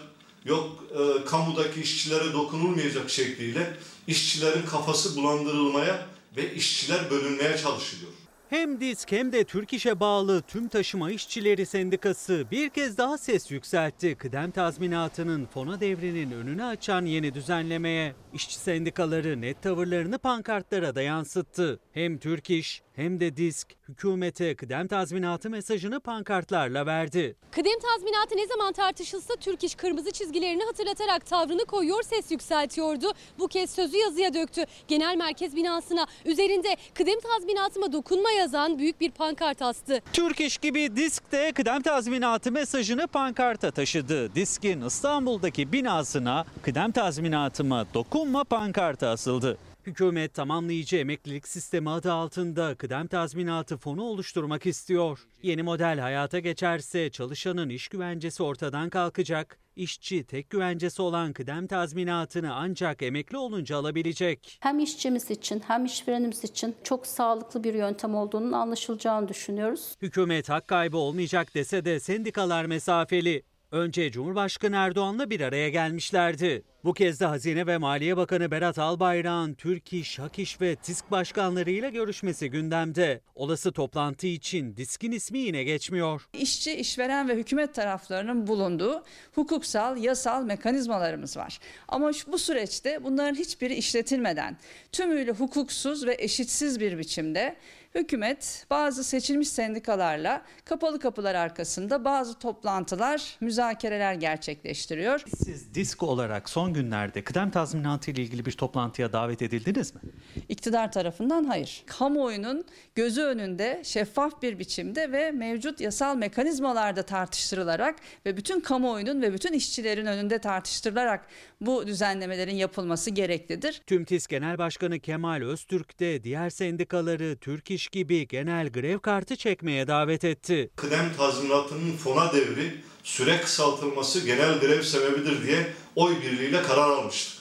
yok 0.45 0.85
e, 0.91 1.25
kamudaki 1.25 1.81
işçilere 1.81 2.33
dokunulmayacak 2.33 3.11
şekliyle 3.11 3.71
işçilerin 4.07 4.67
kafası 4.67 5.17
bulandırılmaya 5.17 6.07
ve 6.37 6.55
işçiler 6.55 7.11
bölünmeye 7.11 7.57
çalışılıyor. 7.57 8.13
Hem 8.51 8.81
DİSK 8.81 9.13
hem 9.13 9.33
de 9.33 9.45
Türk 9.45 9.73
İş'e 9.73 10.01
bağlı 10.01 10.43
Tüm 10.43 10.69
Taşıma 10.69 11.11
İşçileri 11.11 11.67
Sendikası 11.67 12.45
bir 12.51 12.69
kez 12.69 12.99
daha 12.99 13.19
ses 13.19 13.51
yükseltti. 13.51 14.15
Kıdem 14.15 14.51
tazminatının 14.51 15.47
fona 15.55 15.81
devrinin 15.81 16.31
önünü 16.31 16.65
açan 16.65 17.07
yeni 17.07 17.35
düzenlemeye. 17.35 18.15
İşçi 18.35 18.59
sendikaları 18.59 19.41
net 19.41 19.63
tavırlarını 19.63 20.19
pankartlara 20.19 20.95
da 20.95 21.03
yansıttı. 21.03 21.81
Hem 21.93 22.19
Türk 22.19 22.51
İş 22.51 22.83
hem 22.97 23.21
de 23.21 23.37
DİSK 23.37 23.69
hükümete 23.89 24.57
kıdem 24.57 24.87
tazminatı 24.87 25.51
mesajını 25.51 26.01
pankartlarla 26.01 26.87
verdi. 26.87 27.37
Kıdem 27.51 27.79
tazminatı 27.79 28.37
ne 28.37 28.47
zaman 28.47 28.73
tartışılsa 28.73 29.35
Türk 29.37 29.65
İş 29.65 29.75
kırmızı 29.75 30.11
çizgilerini 30.11 30.65
hatırlatarak 30.65 31.27
tavrını 31.27 31.65
koyuyor, 31.65 32.03
ses 32.03 32.31
yükseltiyordu. 32.31 33.13
Bu 33.39 33.49
kez 33.49 33.71
sözü 33.71 33.97
yazıya 33.97 34.35
döktü. 34.35 34.65
Genel 34.89 35.17
merkez 35.17 35.57
binasına 35.57 36.07
üzerinde 36.25 36.77
kıdem 36.95 37.21
tazminatıma 37.21 37.93
dokunma 37.93 38.31
yazan 38.31 38.79
büyük 38.79 39.01
bir 39.01 39.11
pankart 39.11 39.63
astı. 39.63 40.01
Türk 40.13 40.41
İş 40.41 40.59
gibi 40.59 40.97
DİSK 40.97 41.33
de 41.33 41.53
kıdem 41.53 41.83
tazminatı 41.83 42.53
mesajını 42.53 43.07
pankarta 43.07 43.71
taşıdı. 43.71 44.35
DİSK'in 44.35 44.81
İstanbul'daki 44.81 45.73
binasına 45.73 46.45
kıdem 46.63 46.93
tazminatıma 46.93 47.85
dokunma 48.19 48.45
pankartı 48.45 49.09
asıldı. 49.09 49.59
Hükümet 49.87 50.35
tamamlayıcı 50.35 50.97
emeklilik 50.97 51.49
sistemi 51.49 51.91
adı 51.91 52.13
altında 52.13 52.75
kıdem 52.75 53.07
tazminatı 53.07 53.77
fonu 53.77 54.03
oluşturmak 54.03 54.67
istiyor. 54.67 55.27
Yeni 55.43 55.63
model 55.63 55.99
hayata 55.99 56.39
geçerse 56.39 57.11
çalışanın 57.11 57.69
iş 57.69 57.89
güvencesi 57.89 58.43
ortadan 58.43 58.91
kalkacak. 58.91 59.59
İşçi 59.77 60.25
tek 60.25 60.51
güvencesi 60.51 61.03
olan 61.03 61.33
kıdem 61.33 61.67
tazminatını 61.67 62.55
ancak 62.55 63.03
emekli 63.03 63.37
olunca 63.37 63.77
alabilecek. 63.77 64.59
Hem 64.61 64.79
işçimiz 64.79 65.31
için 65.31 65.63
hem 65.67 65.85
işverenimiz 65.85 66.45
için 66.45 66.77
çok 66.85 67.07
sağlıklı 67.07 67.65
bir 67.65 67.75
yöntem 67.75 68.15
olduğunun 68.15 68.53
anlaşılacağını 68.53 69.29
düşünüyoruz. 69.29 69.95
Hükümet 70.03 70.49
hak 70.49 70.69
kaybı 70.69 70.97
olmayacak 70.97 71.55
dese 71.55 71.85
de 71.85 72.01
sendikalar 72.01 72.65
mesafeli. 72.65 73.43
Önce 73.73 74.11
Cumhurbaşkanı 74.11 74.77
Erdoğan'la 74.77 75.31
bir 75.31 75.41
araya 75.41 75.69
gelmişlerdi. 75.69 76.63
Bu 76.85 76.95
kez 76.95 77.21
de 77.21 77.27
Hazine 77.27 77.67
ve 77.67 77.79
Maliye 77.79 78.17
Bakanı 78.17 78.51
Berat 78.51 78.79
Albayrak'ın 78.79 79.55
Türk 79.55 79.93
İş, 79.93 80.19
Hak 80.19 80.39
İş 80.39 80.61
ve 80.61 80.77
TİSK 80.77 81.11
başkanlarıyla 81.11 81.89
görüşmesi 81.89 82.51
gündemde. 82.51 83.21
Olası 83.35 83.73
toplantı 83.73 84.27
için 84.27 84.77
DİSK'in 84.77 85.13
ismi 85.13 85.39
yine 85.39 85.65
geçmiyor. 85.65 86.29
İşçi, 86.33 86.73
işveren 86.75 87.29
ve 87.29 87.35
hükümet 87.37 87.75
taraflarının 87.75 88.47
bulunduğu 88.47 89.03
hukuksal, 89.35 89.97
yasal 89.97 90.45
mekanizmalarımız 90.45 91.37
var. 91.37 91.59
Ama 91.89 92.13
şu- 92.13 92.33
bu 92.33 92.39
süreçte 92.39 93.05
bunların 93.05 93.35
hiçbiri 93.35 93.75
işletilmeden 93.75 94.57
tümüyle 94.93 95.31
hukuksuz 95.33 96.07
ve 96.07 96.17
eşitsiz 96.19 96.81
bir 96.81 96.99
biçimde 96.99 97.57
hükümet 97.95 98.67
bazı 98.71 99.05
seçilmiş 99.05 99.49
sendikalarla 99.49 100.43
kapalı 100.65 100.99
kapılar 101.01 101.35
arkasında 101.35 102.05
bazı 102.05 102.39
toplantılar, 102.39 103.37
müzakereler 103.41 104.15
gerçekleştiriyor. 104.15 105.25
Siz 105.45 105.75
DİSK 105.75 106.03
olarak 106.03 106.49
son 106.49 106.68
günlerde 106.73 107.25
kıdem 107.25 107.51
tazminatı 107.51 108.11
ile 108.11 108.23
ilgili 108.23 108.47
bir 108.47 108.53
toplantıya 108.53 109.13
davet 109.13 109.43
edildiniz 109.43 109.95
mi? 109.95 110.01
İktidar 110.49 110.93
tarafından 110.93 111.45
hayır. 111.45 111.83
Kamuoyunun 111.87 112.65
gözü 112.95 113.23
önünde 113.23 113.83
şeffaf 113.85 114.43
bir 114.43 114.59
biçimde 114.59 115.13
ve 115.13 115.31
mevcut 115.31 115.81
yasal 115.81 116.17
mekanizmalarda 116.17 117.03
tartıştırılarak 117.03 117.97
ve 118.27 118.37
bütün 118.37 118.61
kamuoyunun 118.61 119.23
ve 119.23 119.33
bütün 119.33 119.53
işçilerin 119.53 120.07
önünde 120.07 120.39
tartıştırılarak 120.39 121.27
bu 121.61 121.87
düzenlemelerin 121.87 122.57
yapılması 122.57 123.11
gereklidir. 123.11 123.83
Tüm 123.87 124.05
TİS 124.05 124.27
Genel 124.27 124.59
Başkanı 124.59 125.01
Kemal 125.01 125.43
Öztürk 125.43 126.01
de 126.01 126.25
diğer 126.25 126.51
sendikaları 126.51 127.37
Türk 127.41 127.71
İş 127.71 127.89
gibi 127.89 128.29
genel 128.29 128.69
grev 128.69 128.99
kartı 128.99 129.37
çekmeye 129.37 129.87
davet 129.87 130.25
etti. 130.25 130.71
Kıdem 130.77 131.13
tazminatının 131.17 131.97
fona 131.97 132.33
devri 132.33 132.75
süre 133.09 133.41
kısaltılması 133.41 134.21
genel 134.21 134.61
grev 134.61 134.83
sebebidir 134.83 135.47
diye 135.47 135.75
oy 135.97 136.23
birliğiyle 136.23 136.63
karar 136.63 136.91
almıştık. 136.91 137.39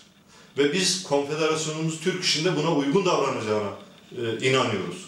Ve 0.58 0.74
biz 0.74 1.04
konfederasyonumuz 1.04 2.00
Türk 2.00 2.24
işinde 2.24 2.56
buna 2.56 2.76
uygun 2.76 3.06
davranacağına 3.06 3.70
e, 4.12 4.50
inanıyoruz. 4.50 5.06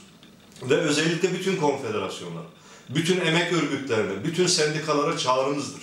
Ve 0.63 0.75
özellikle 0.75 1.33
bütün 1.33 1.55
konfederasyonlar, 1.55 2.43
bütün 2.89 3.19
emek 3.19 3.53
örgütlerine, 3.53 4.23
bütün 4.23 4.47
sendikalara 4.47 5.17
çağrımızdır. 5.17 5.81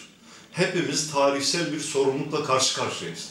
Hepimiz 0.52 1.12
tarihsel 1.12 1.72
bir 1.72 1.80
sorumlulukla 1.80 2.44
karşı 2.44 2.76
karşıyayız. 2.76 3.28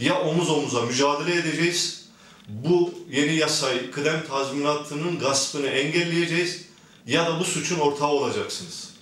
Ya 0.00 0.20
omuz 0.20 0.50
omuza 0.50 0.82
mücadele 0.82 1.34
edeceğiz, 1.36 2.04
bu 2.48 2.94
yeni 3.10 3.36
yasayı, 3.36 3.90
kıdem 3.90 4.26
tazminatının 4.28 5.18
gaspını 5.18 5.66
engelleyeceğiz 5.66 6.62
ya 7.06 7.26
da 7.26 7.40
bu 7.40 7.44
suçun 7.44 7.78
ortağı 7.78 8.10
olacaksınız. 8.10 8.95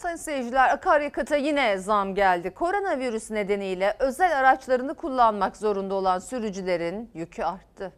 Sayın 0.00 0.16
seyirciler 0.16 0.70
akaryakıta 0.70 1.36
yine 1.36 1.78
zam 1.78 2.14
geldi. 2.14 2.50
Koronavirüs 2.50 3.30
nedeniyle 3.30 3.96
özel 3.98 4.38
araçlarını 4.38 4.94
kullanmak 4.94 5.56
zorunda 5.56 5.94
olan 5.94 6.18
sürücülerin 6.18 7.10
yükü 7.14 7.42
arttı. 7.42 7.92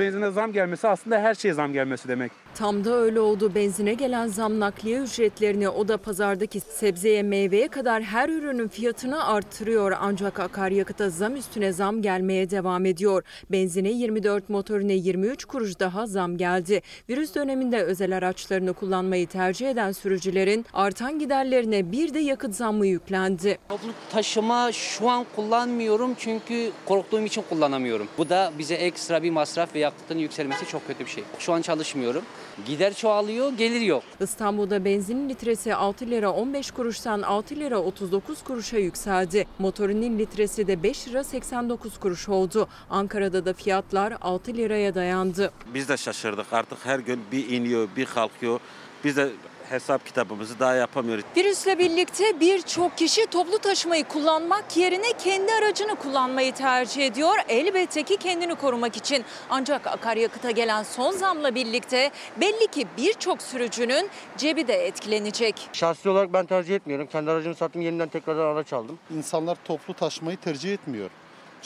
Benzine 0.00 0.30
zam 0.30 0.52
gelmesi 0.52 0.88
aslında 0.88 1.18
her 1.20 1.34
şeye 1.34 1.54
zam 1.54 1.72
gelmesi 1.72 2.08
demek. 2.08 2.32
Tam 2.54 2.84
da 2.84 2.94
öyle 2.94 3.20
oldu. 3.20 3.54
Benzine 3.54 3.94
gelen 3.94 4.26
zam 4.26 4.60
nakliye 4.60 4.98
ücretlerini 4.98 5.68
o 5.68 5.88
da 5.88 5.96
pazardaki 5.96 6.60
sebzeye 6.60 7.22
meyveye 7.22 7.68
kadar 7.68 8.02
her 8.02 8.28
ürünün 8.28 8.68
fiyatını 8.68 9.26
arttırıyor. 9.26 9.92
Ancak 10.00 10.40
akaryakıta 10.40 11.10
zam 11.10 11.36
üstüne 11.36 11.72
zam 11.72 12.02
gelmeye 12.02 12.50
devam 12.50 12.86
ediyor. 12.86 13.22
Benzine 13.50 13.90
24 13.90 14.48
motorine 14.48 14.92
23 14.92 15.44
kuruş 15.44 15.80
daha 15.80 16.06
zam 16.06 16.36
geldi. 16.36 16.82
Virüs 17.08 17.34
döneminde 17.34 17.82
özel 17.82 18.16
araçlarını 18.16 18.72
kullanmayı 18.72 19.26
tercih 19.26 19.70
eden 19.70 19.92
sürücülerin 19.92 20.66
artan 20.72 21.18
giderlerine 21.18 21.92
bir 21.92 22.14
de 22.14 22.18
yakıt 22.18 22.54
zammı 22.54 22.86
yüklendi. 22.86 23.58
Toplu 23.68 23.88
taşıma 24.12 24.72
şu 24.72 25.08
an 25.10 25.26
kullanmıyorum 25.36 26.14
çünkü 26.18 26.70
korktuğum 26.86 27.22
için 27.22 27.42
kullanamıyorum. 27.48 28.08
Bu 28.18 28.28
da 28.28 28.52
bize 28.58 28.74
ekstra 28.74 29.22
bir 29.22 29.30
masraf 29.30 29.74
ve 29.74 29.85
yakıtın 29.86 30.18
yükselmesi 30.18 30.66
çok 30.66 30.86
kötü 30.86 31.04
bir 31.04 31.10
şey. 31.10 31.24
Şu 31.38 31.52
an 31.52 31.62
çalışmıyorum. 31.62 32.22
Gider 32.66 32.94
çoğalıyor, 32.94 33.52
gelir 33.52 33.80
yok. 33.80 34.02
İstanbul'da 34.20 34.84
benzinin 34.84 35.28
litresi 35.28 35.74
6 35.74 36.06
lira 36.06 36.30
15 36.30 36.70
kuruştan 36.70 37.22
6 37.22 37.56
lira 37.56 37.78
39 37.78 38.42
kuruşa 38.42 38.78
yükseldi. 38.78 39.46
Motorinin 39.58 40.18
litresi 40.18 40.66
de 40.66 40.82
5 40.82 41.08
lira 41.08 41.24
89 41.24 41.98
kuruş 41.98 42.28
oldu. 42.28 42.68
Ankara'da 42.90 43.44
da 43.44 43.52
fiyatlar 43.52 44.14
6 44.20 44.54
liraya 44.54 44.94
dayandı. 44.94 45.52
Biz 45.74 45.88
de 45.88 45.96
şaşırdık 45.96 46.52
artık 46.52 46.78
her 46.86 46.98
gün 46.98 47.20
bir 47.32 47.48
iniyor 47.48 47.88
bir 47.96 48.06
kalkıyor. 48.06 48.60
Biz 49.04 49.16
de 49.16 49.28
hesap 49.70 50.06
kitabımızı 50.06 50.58
daha 50.60 50.74
yapamıyoruz. 50.74 51.24
Virüsle 51.36 51.78
birlikte 51.78 52.40
birçok 52.40 52.98
kişi 52.98 53.26
toplu 53.26 53.58
taşımayı 53.58 54.04
kullanmak 54.04 54.76
yerine 54.76 55.12
kendi 55.18 55.52
aracını 55.52 55.94
kullanmayı 55.94 56.54
tercih 56.54 57.06
ediyor. 57.06 57.34
Elbette 57.48 58.02
ki 58.02 58.16
kendini 58.16 58.54
korumak 58.54 58.96
için. 58.96 59.24
Ancak 59.50 59.86
akaryakıta 59.86 60.50
gelen 60.50 60.82
son 60.82 61.12
zamla 61.12 61.54
birlikte 61.54 62.10
belli 62.36 62.66
ki 62.66 62.86
birçok 62.98 63.42
sürücünün 63.42 64.10
cebi 64.36 64.68
de 64.68 64.86
etkilenecek. 64.86 65.68
Şahsi 65.72 66.08
olarak 66.08 66.32
ben 66.32 66.46
tercih 66.46 66.74
etmiyorum. 66.76 67.06
Kendi 67.06 67.30
aracımı 67.30 67.54
sattım 67.54 67.82
yeniden 67.82 68.08
tekrardan 68.08 68.46
araç 68.46 68.72
aldım. 68.72 68.98
İnsanlar 69.16 69.58
toplu 69.64 69.94
taşımayı 69.94 70.36
tercih 70.36 70.72
etmiyor. 70.72 71.10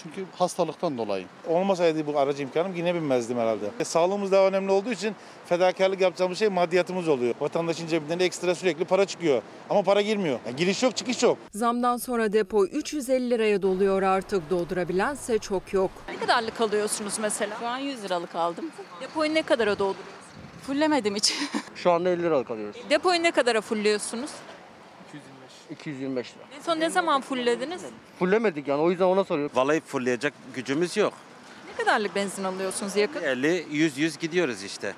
Çünkü 0.02 0.24
hastalıktan 0.38 0.98
dolayı. 0.98 1.24
Olmasaydı 1.48 2.06
bu 2.06 2.18
aracı 2.18 2.42
imkanım 2.42 2.76
yine 2.76 2.94
binmezdim 2.94 3.38
herhalde. 3.38 3.64
E, 3.80 3.84
sağlığımız 3.84 4.32
daha 4.32 4.46
önemli 4.46 4.72
olduğu 4.72 4.92
için 4.92 5.14
fedakarlık 5.46 6.00
yapacağımız 6.00 6.38
şey 6.38 6.48
maddiyatımız 6.48 7.08
oluyor. 7.08 7.34
Vatandaşın 7.40 7.86
cebinden 7.86 8.18
ekstra 8.18 8.54
sürekli 8.54 8.84
para 8.84 9.04
çıkıyor. 9.04 9.42
Ama 9.70 9.82
para 9.82 10.00
girmiyor. 10.02 10.38
Yani 10.46 10.56
giriş 10.56 10.82
yok 10.82 10.96
çıkış 10.96 11.22
yok. 11.22 11.38
Zamdan 11.54 11.96
sonra 11.96 12.32
depo 12.32 12.64
350 12.66 13.30
liraya 13.30 13.62
doluyor 13.62 14.02
artık. 14.02 14.50
Doldurabilense 14.50 15.38
çok 15.38 15.72
yok. 15.72 15.90
Ne 16.08 16.16
kadarlık 16.16 16.60
alıyorsunuz 16.60 17.18
mesela? 17.18 17.56
Şu 17.60 17.66
an 17.66 17.78
100 17.78 18.04
liralık 18.04 18.34
aldım. 18.34 18.64
Depoyu 19.00 19.34
ne 19.34 19.42
kadara 19.42 19.70
dolduruyorsunuz? 19.78 20.20
Fullemedim 20.66 21.14
hiç. 21.14 21.34
Şu 21.74 21.90
anda 21.90 22.08
50 22.10 22.22
liralık 22.22 22.50
alıyoruz. 22.50 22.76
Depoyu 22.90 23.22
ne 23.22 23.30
kadara 23.30 23.60
fulluyorsunuz? 23.60 24.30
225 25.70 26.34
lira. 26.36 26.44
En 26.56 26.60
son 26.62 26.80
ne 26.80 26.90
zaman 26.90 27.20
fulllediniz? 27.20 27.82
Fullemedik 28.18 28.68
yani 28.68 28.82
o 28.82 28.90
yüzden 28.90 29.04
ona 29.04 29.24
soruyorum. 29.24 29.56
Vallahi 29.56 29.80
fullleyecek 29.80 30.34
gücümüz 30.54 30.96
yok. 30.96 31.12
Ne 31.70 31.84
kadarlık 31.84 32.14
benzin 32.14 32.44
alıyorsunuz 32.44 32.96
yakıt? 32.96 33.22
50 33.22 33.66
100 33.70 33.98
100 33.98 34.18
gidiyoruz 34.18 34.62
işte. 34.62 34.94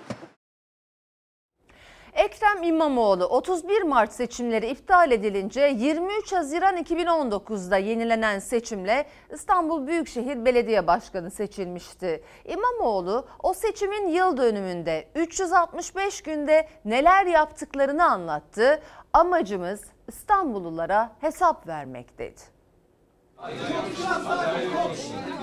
Ekrem 2.12 2.62
İmamoğlu 2.62 3.24
31 3.24 3.82
Mart 3.82 4.12
seçimleri 4.12 4.70
iptal 4.70 5.10
edilince 5.12 5.60
23 5.60 6.32
Haziran 6.32 6.76
2019'da 6.76 7.76
yenilenen 7.76 8.38
seçimle 8.38 9.06
İstanbul 9.34 9.86
Büyükşehir 9.86 10.44
Belediye 10.44 10.86
Başkanı 10.86 11.30
seçilmişti. 11.30 12.22
İmamoğlu 12.44 13.26
o 13.42 13.54
seçimin 13.54 14.08
yıl 14.08 14.36
dönümünde 14.36 15.08
365 15.14 16.22
günde 16.22 16.68
neler 16.84 17.26
yaptıklarını 17.26 18.04
anlattı. 18.04 18.82
Amacımız 19.12 19.80
İstanbullulara 20.12 21.16
hesap 21.20 21.66
vermek 21.66 22.18
dedi. 22.18 22.40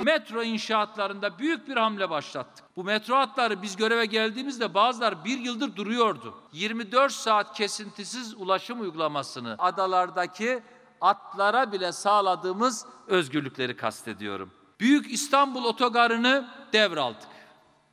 Metro 0.04 0.44
inşaatlarında 0.44 1.40
büyük 1.40 1.68
bir 1.68 1.78
hamle 1.78 2.10
başlattık. 2.10 2.66
Bu 2.76 2.84
metro 2.84 3.16
hatları 3.16 3.62
biz 3.62 3.76
göreve 3.76 4.06
geldiğimizde 4.06 4.74
bazılar 4.74 5.26
bir 5.26 5.40
yıldır 5.40 5.76
duruyordu. 5.76 6.34
24 6.52 7.12
saat 7.12 7.58
kesintisiz 7.58 8.34
ulaşım 8.34 8.82
uygulamasını 8.82 9.56
adalardaki 9.58 10.64
atlara 11.02 11.72
bile 11.72 11.92
sağladığımız 11.92 12.86
özgürlükleri 13.08 13.78
kastediyorum. 13.78 14.52
Büyük 14.80 15.14
İstanbul 15.14 15.66
otogarını 15.66 16.48
devraldık. 16.74 17.30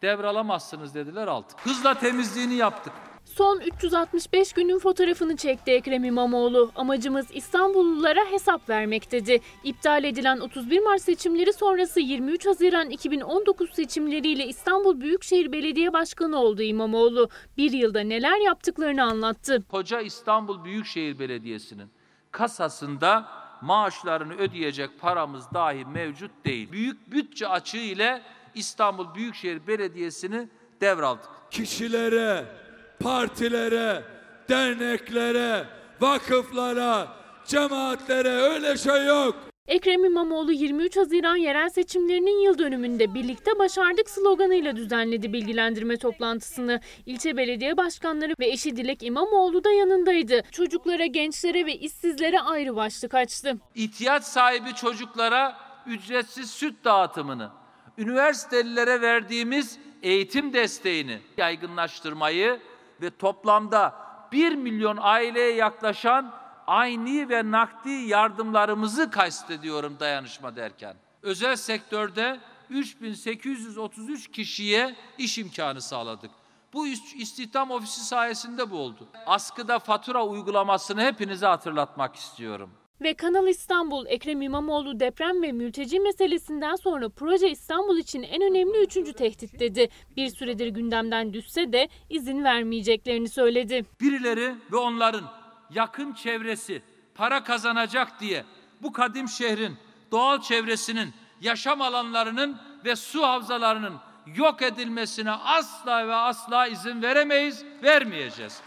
Devralamazsınız 0.02 0.94
dediler 0.94 1.26
aldık. 1.26 1.60
Hızla 1.60 1.94
temizliğini 1.94 2.54
yaptık. 2.54 2.92
Son 3.36 3.60
365 3.60 4.52
günün 4.52 4.78
fotoğrafını 4.78 5.36
çekti 5.36 5.70
Ekrem 5.70 6.04
İmamoğlu. 6.04 6.70
Amacımız 6.76 7.26
İstanbullulara 7.32 8.20
hesap 8.30 8.68
vermek 8.68 9.12
dedi. 9.12 9.40
İptal 9.64 10.04
edilen 10.04 10.38
31 10.38 10.80
Mart 10.80 11.02
seçimleri 11.02 11.52
sonrası 11.52 12.00
23 12.00 12.46
Haziran 12.46 12.90
2019 12.90 13.70
seçimleriyle 13.70 14.46
İstanbul 14.46 15.00
Büyükşehir 15.00 15.52
Belediye 15.52 15.92
Başkanı 15.92 16.36
oldu 16.36 16.62
İmamoğlu. 16.62 17.28
Bir 17.56 17.72
yılda 17.72 18.00
neler 18.00 18.38
yaptıklarını 18.40 19.04
anlattı. 19.04 19.64
Koca 19.70 20.00
İstanbul 20.00 20.64
Büyükşehir 20.64 21.18
Belediyesi'nin 21.18 21.90
kasasında 22.30 23.28
maaşlarını 23.62 24.34
ödeyecek 24.34 24.90
paramız 25.00 25.44
dahi 25.54 25.84
mevcut 25.84 26.30
değil. 26.44 26.72
Büyük 26.72 27.10
bütçe 27.10 27.48
açığı 27.48 27.76
ile 27.76 28.22
İstanbul 28.54 29.14
Büyükşehir 29.14 29.66
Belediyesi'ni 29.66 30.48
devraldık. 30.80 31.30
Kişilere, 31.50 32.65
partilere, 33.00 34.02
derneklere, 34.48 35.64
vakıflara, 36.00 37.08
cemaatlere 37.46 38.28
öyle 38.28 38.76
şey 38.76 39.06
yok. 39.06 39.34
Ekrem 39.68 40.04
İmamoğlu 40.04 40.52
23 40.52 40.96
Haziran 40.96 41.36
yerel 41.36 41.68
seçimlerinin 41.68 42.40
yıl 42.40 42.58
dönümünde 42.58 43.14
birlikte 43.14 43.58
başardık 43.58 44.10
sloganıyla 44.10 44.76
düzenledi 44.76 45.32
bilgilendirme 45.32 45.96
toplantısını. 45.96 46.80
İlçe 47.06 47.36
belediye 47.36 47.76
başkanları 47.76 48.34
ve 48.40 48.46
eşi 48.46 48.76
Dilek 48.76 49.02
İmamoğlu 49.02 49.64
da 49.64 49.72
yanındaydı. 49.72 50.42
Çocuklara, 50.52 51.06
gençlere 51.06 51.66
ve 51.66 51.76
işsizlere 51.76 52.40
ayrı 52.40 52.76
başlık 52.76 53.14
açtı. 53.14 53.58
İhtiyaç 53.74 54.24
sahibi 54.24 54.74
çocuklara 54.74 55.56
ücretsiz 55.86 56.50
süt 56.50 56.84
dağıtımını, 56.84 57.50
üniversitelilere 57.98 59.00
verdiğimiz 59.00 59.78
eğitim 60.02 60.52
desteğini 60.52 61.18
yaygınlaştırmayı 61.36 62.60
ve 63.00 63.10
toplamda 63.10 63.94
1 64.32 64.54
milyon 64.54 64.98
aileye 65.00 65.54
yaklaşan 65.54 66.32
ayni 66.66 67.28
ve 67.28 67.50
nakdi 67.50 67.90
yardımlarımızı 67.90 69.10
kastediyorum 69.10 69.96
dayanışma 70.00 70.56
derken. 70.56 70.96
Özel 71.22 71.56
sektörde 71.56 72.40
3833 72.70 74.30
kişiye 74.30 74.96
iş 75.18 75.38
imkanı 75.38 75.82
sağladık. 75.82 76.30
Bu 76.72 76.86
istihdam 76.86 77.70
ofisi 77.70 78.04
sayesinde 78.04 78.70
bu 78.70 78.78
oldu. 78.78 79.08
Askıda 79.26 79.78
fatura 79.78 80.26
uygulamasını 80.26 81.02
hepinize 81.02 81.46
hatırlatmak 81.46 82.16
istiyorum. 82.16 82.70
Ve 83.00 83.14
Kanal 83.14 83.48
İstanbul, 83.48 84.06
Ekrem 84.06 84.42
İmamoğlu 84.42 85.00
deprem 85.00 85.42
ve 85.42 85.52
mülteci 85.52 86.00
meselesinden 86.00 86.74
sonra 86.74 87.08
proje 87.08 87.50
İstanbul 87.50 87.98
için 87.98 88.22
en 88.22 88.42
önemli 88.42 88.78
üçüncü 88.84 89.12
tehdit 89.12 89.60
dedi. 89.60 89.88
Bir 90.16 90.28
süredir 90.28 90.66
gündemden 90.66 91.32
düşse 91.32 91.72
de 91.72 91.88
izin 92.10 92.44
vermeyeceklerini 92.44 93.28
söyledi. 93.28 93.84
Birileri 94.00 94.54
ve 94.72 94.76
onların 94.76 95.24
yakın 95.70 96.12
çevresi 96.12 96.82
para 97.14 97.44
kazanacak 97.44 98.20
diye 98.20 98.44
bu 98.82 98.92
kadim 98.92 99.28
şehrin 99.28 99.76
doğal 100.12 100.40
çevresinin, 100.40 101.14
yaşam 101.40 101.80
alanlarının 101.80 102.56
ve 102.84 102.96
su 102.96 103.22
havzalarının 103.22 103.94
yok 104.36 104.62
edilmesine 104.62 105.30
asla 105.30 106.08
ve 106.08 106.14
asla 106.14 106.66
izin 106.66 107.02
veremeyiz, 107.02 107.64
vermeyeceğiz. 107.82 108.62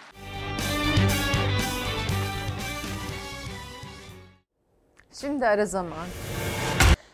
Şimdi 5.22 5.48
ara 5.48 5.66
zaman. 5.66 6.08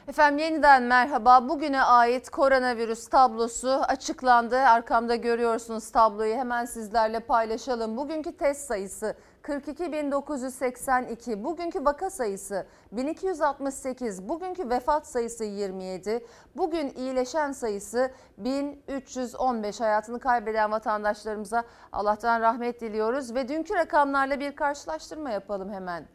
Efendim 0.08 0.38
yeniden 0.38 0.84
merhaba. 0.84 1.50
Bugüne 1.50 1.82
ait 1.82 2.30
koronavirüs 2.30 3.08
tablosu 3.08 3.70
açıklandı. 3.70 4.58
Arkamda 4.58 5.16
görüyorsunuz 5.16 5.92
tabloyu. 5.92 6.36
Hemen 6.36 6.66
sizlerle 6.66 7.20
paylaşalım. 7.20 7.98
Bugünkü 7.98 8.38
test 8.38 8.68
sayısı 8.68 9.16
42.982. 9.44 11.44
Bugünkü 11.44 11.86
vaka 11.86 12.10
sayısı 12.10 12.68
1268. 12.92 14.30
Bugünkü 14.30 14.70
vefat 14.70 15.08
sayısı 15.08 15.44
27. 15.44 16.26
Bugün 16.58 16.94
iyileşen 16.96 17.52
sayısı 17.52 18.12
1315. 18.38 19.82
Hayatını 19.82 20.20
kaybeden 20.20 20.72
vatandaşlarımıza 20.72 21.64
Allah'tan 21.92 22.42
rahmet 22.42 22.82
diliyoruz 22.82 23.36
ve 23.36 23.48
dünkü 23.48 23.76
rakamlarla 23.76 24.40
bir 24.40 24.56
karşılaştırma 24.56 25.30
yapalım 25.30 25.74
hemen. 25.74 26.06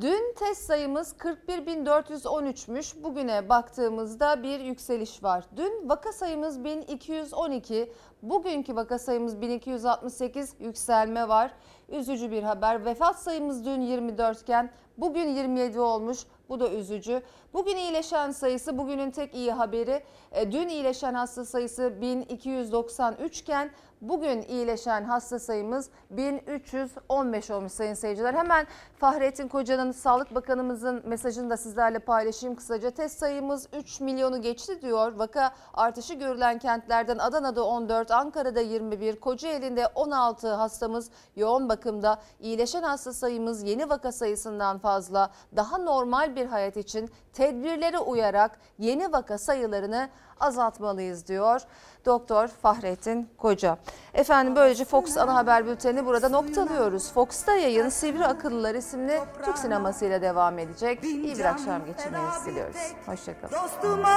Dün 0.00 0.34
test 0.34 0.62
sayımız 0.62 1.12
41.413'müş. 1.18 3.02
Bugüne 3.04 3.48
baktığımızda 3.48 4.42
bir 4.42 4.60
yükseliş 4.60 5.22
var. 5.22 5.44
Dün 5.56 5.88
vaka 5.88 6.12
sayımız 6.12 6.64
1212. 6.64 7.92
Bugünkü 8.22 8.76
vaka 8.76 8.98
sayımız 8.98 9.40
1268 9.40 10.54
yükselme 10.60 11.28
var. 11.28 11.52
Üzücü 11.88 12.30
bir 12.30 12.42
haber. 12.42 12.84
Vefat 12.84 13.18
sayımız 13.18 13.64
dün 13.64 13.80
24 13.80 14.42
iken 14.42 14.70
bugün 14.98 15.28
27 15.28 15.80
olmuş. 15.80 16.18
Bu 16.48 16.60
da 16.60 16.70
üzücü. 16.70 17.22
Bugün 17.52 17.76
iyileşen 17.76 18.30
sayısı 18.30 18.78
bugünün 18.78 19.10
tek 19.10 19.34
iyi 19.34 19.52
haberi. 19.52 20.02
E, 20.32 20.52
dün 20.52 20.68
iyileşen 20.68 21.14
hasta 21.14 21.44
sayısı 21.44 22.00
1293 22.00 23.40
iken 23.40 23.70
bugün 24.00 24.42
iyileşen 24.42 25.04
hasta 25.04 25.38
sayımız 25.38 25.90
1315 26.10 27.50
olmuş 27.50 27.72
sayın 27.72 27.94
seyirciler. 27.94 28.34
Hemen 28.34 28.66
Fahrettin 28.98 29.48
Koca'nın 29.48 29.92
Sağlık 29.92 30.34
Bakanımızın 30.34 31.02
mesajını 31.06 31.50
da 31.50 31.56
sizlerle 31.56 31.98
paylaşayım 31.98 32.56
kısaca. 32.56 32.90
Test 32.90 33.18
sayımız 33.18 33.68
3 33.72 34.00
milyonu 34.00 34.42
geçti 34.42 34.82
diyor. 34.82 35.12
Vaka 35.12 35.54
artışı 35.74 36.14
görülen 36.14 36.58
kentlerden 36.58 37.18
Adana'da 37.18 37.64
14, 37.64 38.10
Ankara'da 38.10 38.60
21, 38.60 39.20
Kocaeli'nde 39.20 39.86
16 39.86 40.48
hastamız 40.48 41.10
yoğun 41.36 41.68
bakımda. 41.68 42.18
İyileşen 42.40 42.82
hasta 42.82 43.12
sayımız 43.12 43.62
yeni 43.62 43.90
vaka 43.90 44.12
sayısından 44.12 44.78
fazla. 44.78 45.30
Daha 45.56 45.78
normal 45.78 46.33
bir 46.36 46.46
hayat 46.46 46.76
için 46.76 47.10
tedbirlere 47.32 47.98
uyarak 47.98 48.58
yeni 48.78 49.12
vaka 49.12 49.38
sayılarını 49.38 50.08
azaltmalıyız 50.40 51.26
diyor 51.26 51.60
Doktor 52.06 52.48
Fahrettin 52.48 53.28
Koca. 53.38 53.78
Efendim 54.14 54.56
böylece 54.56 54.84
Fox 54.84 55.16
ana 55.16 55.34
haber 55.34 55.66
bülteni 55.66 56.06
burada 56.06 56.28
noktalıyoruz. 56.28 57.12
Fox'ta 57.12 57.52
yayın 57.52 57.88
Sivri 57.88 58.26
Akıllılar 58.26 58.74
isimli 58.74 59.20
Türk 59.44 59.58
sineması 59.58 60.04
ile 60.04 60.22
devam 60.22 60.58
edecek. 60.58 61.04
İyi 61.04 61.38
bir 61.38 61.44
akşam 61.44 61.86
geçirmenizi 61.86 62.46
diliyoruz. 62.46 62.92
Hoşçakalın. 63.06 63.52
Dostuma 63.52 64.08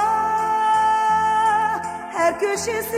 her 2.18 2.40
köşesi 2.40 2.96